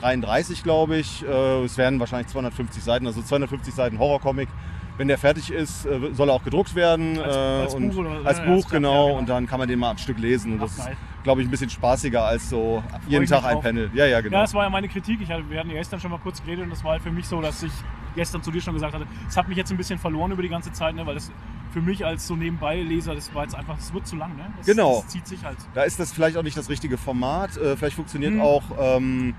233, 0.00 0.62
glaube 0.62 0.96
ich. 0.96 1.24
Äh, 1.26 1.64
es 1.64 1.76
werden 1.78 2.00
wahrscheinlich 2.00 2.28
250 2.28 2.82
Seiten, 2.82 3.06
also 3.06 3.22
250 3.22 3.74
Seiten 3.74 3.98
Horrorcomic. 3.98 4.48
Wenn 4.96 5.06
der 5.06 5.18
fertig 5.18 5.50
ist, 5.52 5.86
äh, 5.86 6.12
soll 6.12 6.28
er 6.28 6.34
auch 6.34 6.42
gedruckt 6.42 6.74
werden. 6.74 7.18
Als- 7.20 7.36
äh, 7.36 7.38
als 7.38 7.74
und 7.74 7.88
Buch 7.90 7.96
oder- 7.98 8.20
als 8.26 8.38
ja, 8.38 8.44
Buch, 8.46 8.68
genau. 8.68 8.92
ja, 8.92 9.06
genau. 9.08 9.18
Und 9.18 9.28
dann 9.28 9.46
kann 9.46 9.60
man 9.60 9.68
den 9.68 9.78
mal 9.78 9.90
am 9.90 9.98
Stück 9.98 10.18
lesen. 10.18 10.54
Und 10.54 10.58
Ach, 10.58 10.64
das 10.64 10.78
ist, 10.78 10.88
glaube 11.22 11.40
ich, 11.40 11.46
ein 11.46 11.50
bisschen 11.50 11.70
spaßiger 11.70 12.24
als 12.24 12.50
so 12.50 12.82
jeden 13.06 13.24
Tag 13.26 13.44
ein 13.44 13.54
drauf. 13.54 13.62
Panel. 13.62 13.90
Ja, 13.94 14.06
ja, 14.06 14.20
genau. 14.20 14.36
Ja, 14.36 14.42
das 14.42 14.54
war 14.54 14.64
ja 14.64 14.70
meine 14.70 14.88
Kritik. 14.88 15.20
Ich 15.20 15.30
hatte, 15.30 15.48
wir 15.48 15.60
hatten 15.60 15.70
ja 15.70 15.76
gestern 15.76 16.00
schon 16.00 16.10
mal 16.10 16.18
kurz 16.18 16.42
geredet 16.42 16.64
und 16.64 16.70
das 16.70 16.82
war 16.82 16.92
halt 16.92 17.02
für 17.02 17.12
mich 17.12 17.26
so, 17.26 17.40
dass 17.40 17.62
ich 17.62 17.70
gestern 18.16 18.42
zu 18.42 18.50
dir 18.50 18.60
schon 18.60 18.74
gesagt 18.74 18.92
hatte, 18.94 19.06
es 19.28 19.36
hat 19.36 19.46
mich 19.46 19.56
jetzt 19.56 19.70
ein 19.70 19.76
bisschen 19.76 20.00
verloren 20.00 20.32
über 20.32 20.42
die 20.42 20.48
ganze 20.48 20.72
Zeit, 20.72 20.96
ne, 20.96 21.06
weil 21.06 21.14
das 21.14 21.30
für 21.72 21.80
mich 21.82 22.04
als 22.04 22.26
so 22.26 22.36
Nebenbei-Leser, 22.36 23.14
das 23.14 23.34
war 23.34 23.44
jetzt 23.44 23.54
einfach, 23.54 23.76
das 23.76 23.92
wird 23.92 24.06
zu 24.06 24.16
lang. 24.16 24.36
Ne? 24.36 24.46
Das, 24.56 24.66
Genau. 24.66 25.00
Das 25.02 25.08
zieht 25.12 25.26
sich 25.26 25.44
halt. 25.44 25.58
Da 25.74 25.82
ist 25.82 25.98
das 26.00 26.12
vielleicht 26.12 26.36
auch 26.36 26.42
nicht 26.42 26.56
das 26.56 26.68
richtige 26.68 26.96
Format. 26.98 27.56
Äh, 27.56 27.76
vielleicht 27.76 27.96
funktioniert 27.96 28.32
Mhm. 28.34 28.40
auch 28.40 28.62
ähm, 28.80 29.34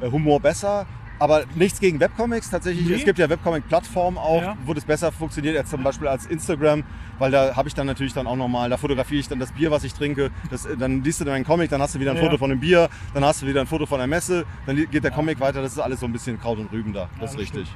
äh, 0.00 0.10
Humor 0.10 0.40
besser. 0.40 0.86
Aber 1.18 1.44
nichts 1.54 1.78
gegen 1.78 2.00
Webcomics 2.00 2.50
tatsächlich. 2.50 2.84
Nee. 2.88 2.94
Es 2.94 3.04
gibt 3.04 3.16
ja 3.20 3.28
Webcomic-Plattformen 3.28 4.18
auch, 4.18 4.42
Ja. 4.42 4.56
wo 4.64 4.74
das 4.74 4.84
besser 4.84 5.12
funktioniert 5.12 5.56
als 5.56 5.70
zum 5.70 5.84
Beispiel 5.84 6.08
als 6.08 6.26
Instagram, 6.26 6.82
weil 7.20 7.30
da 7.30 7.54
habe 7.54 7.68
ich 7.68 7.74
dann 7.74 7.86
natürlich 7.86 8.12
dann 8.12 8.26
auch 8.26 8.34
nochmal, 8.34 8.68
da 8.70 8.76
fotografiere 8.76 9.20
ich 9.20 9.28
dann 9.28 9.38
das 9.38 9.52
Bier, 9.52 9.70
was 9.70 9.84
ich 9.84 9.94
trinke. 9.94 10.32
Das, 10.50 10.66
dann 10.78 11.04
liest 11.04 11.20
du 11.20 11.24
dann 11.24 11.34
einen 11.34 11.44
Comic, 11.44 11.70
dann 11.70 11.80
hast 11.80 11.94
du 11.94 12.00
wieder 12.00 12.10
ein 12.10 12.16
Ja. 12.16 12.24
Foto 12.24 12.38
von 12.38 12.50
dem 12.50 12.58
Bier, 12.58 12.88
dann 13.14 13.24
hast 13.24 13.40
du 13.42 13.46
wieder 13.46 13.60
ein 13.60 13.68
Foto 13.68 13.86
von 13.86 13.98
der 13.98 14.08
Messe, 14.08 14.44
dann 14.66 14.74
geht 14.74 15.04
der 15.04 15.12
Comic 15.12 15.38
weiter. 15.38 15.62
Das 15.62 15.70
ist 15.72 15.78
alles 15.78 16.00
so 16.00 16.06
ein 16.06 16.12
bisschen 16.12 16.40
Kraut 16.40 16.58
und 16.58 16.72
Rüben 16.72 16.92
da. 16.92 17.08
Das 17.20 17.32
ist 17.34 17.38
richtig. 17.38 17.72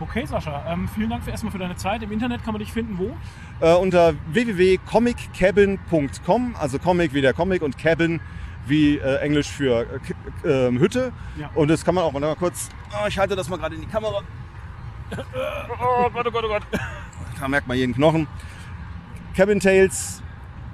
Okay, 0.00 0.24
Sascha, 0.24 0.64
ähm, 0.66 0.88
vielen 0.88 1.10
Dank 1.10 1.24
für, 1.24 1.30
erstmal 1.30 1.52
für 1.52 1.58
deine 1.58 1.76
Zeit. 1.76 2.02
Im 2.02 2.10
Internet 2.10 2.42
kann 2.42 2.54
man 2.54 2.60
dich 2.60 2.72
finden, 2.72 2.98
wo? 2.98 3.14
Äh, 3.64 3.74
unter 3.74 4.14
www.comiccabin.com, 4.32 6.56
also 6.58 6.78
Comic 6.78 7.12
wie 7.12 7.20
der 7.20 7.34
Comic 7.34 7.60
und 7.62 7.76
Cabin 7.76 8.20
wie 8.66 8.96
äh, 8.96 9.16
Englisch 9.16 9.48
für 9.48 9.86
äh, 10.44 10.66
ähm, 10.66 10.78
Hütte. 10.78 11.12
Ja. 11.38 11.50
Und 11.54 11.68
das 11.68 11.84
kann 11.84 11.94
man 11.94 12.04
auch 12.04 12.12
mal 12.12 12.34
kurz, 12.36 12.70
oh, 12.92 13.06
ich 13.08 13.18
halte 13.18 13.36
das 13.36 13.50
mal 13.50 13.58
gerade 13.58 13.74
in 13.74 13.82
die 13.82 13.86
Kamera, 13.86 14.22
Oh 15.12 16.10
Gott, 16.10 16.26
oh 16.26 16.30
Gott, 16.30 16.44
oh 16.44 16.48
Gott. 16.48 16.62
da 17.38 17.48
merkt 17.48 17.68
man 17.68 17.76
jeden 17.76 17.94
Knochen. 17.94 18.26
Cabin 19.36 19.60
Tales, 19.60 20.22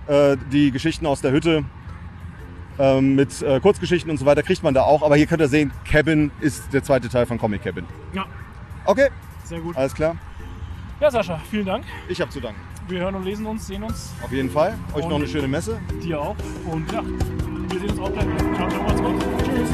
äh, 0.06 0.36
die 0.52 0.70
Geschichten 0.70 1.06
aus 1.06 1.20
der 1.20 1.32
Hütte 1.32 1.64
ähm, 2.78 3.14
mit 3.14 3.42
äh, 3.42 3.60
Kurzgeschichten 3.60 4.10
und 4.10 4.18
so 4.18 4.26
weiter 4.26 4.42
kriegt 4.42 4.62
man 4.62 4.74
da 4.74 4.82
auch. 4.82 5.02
Aber 5.02 5.16
hier 5.16 5.26
könnt 5.26 5.40
ihr 5.40 5.48
sehen, 5.48 5.72
Cabin 5.84 6.30
ist 6.40 6.72
der 6.72 6.82
zweite 6.82 7.08
Teil 7.08 7.26
von 7.26 7.38
Comic 7.38 7.64
Cabin. 7.64 7.86
Ja, 8.12 8.26
Okay, 8.86 9.08
sehr 9.44 9.60
gut. 9.60 9.76
alles 9.76 9.94
klar. 9.94 10.16
Ja, 11.00 11.10
Sascha, 11.10 11.38
vielen 11.50 11.66
Dank. 11.66 11.84
Ich 12.08 12.20
habe 12.20 12.30
zu 12.30 12.40
danken. 12.40 12.60
Wir 12.88 13.00
hören 13.00 13.14
und 13.16 13.24
lesen 13.24 13.44
uns, 13.46 13.66
sehen 13.66 13.82
uns, 13.82 14.12
Auf 14.22 14.32
jeden 14.32 14.48
Fall. 14.50 14.78
Euch 14.94 15.02
noch 15.04 15.10
Und- 15.16 15.22
eine 15.22 15.26
schöne 15.28 15.48
Messe. 15.48 15.78
dir 16.02 16.20
auch. 16.20 16.36
Und 16.66 16.90
ja, 16.92 17.02
wir 17.02 17.80
sehen 17.80 17.90
uns 17.90 18.00
auch 18.00 18.12
gleich. 18.12 18.26
Ciao, 18.54 18.68
ciao, 18.68 18.82
macht's 18.82 19.02
gut. 19.02 19.22
Tschüss. 19.44 19.70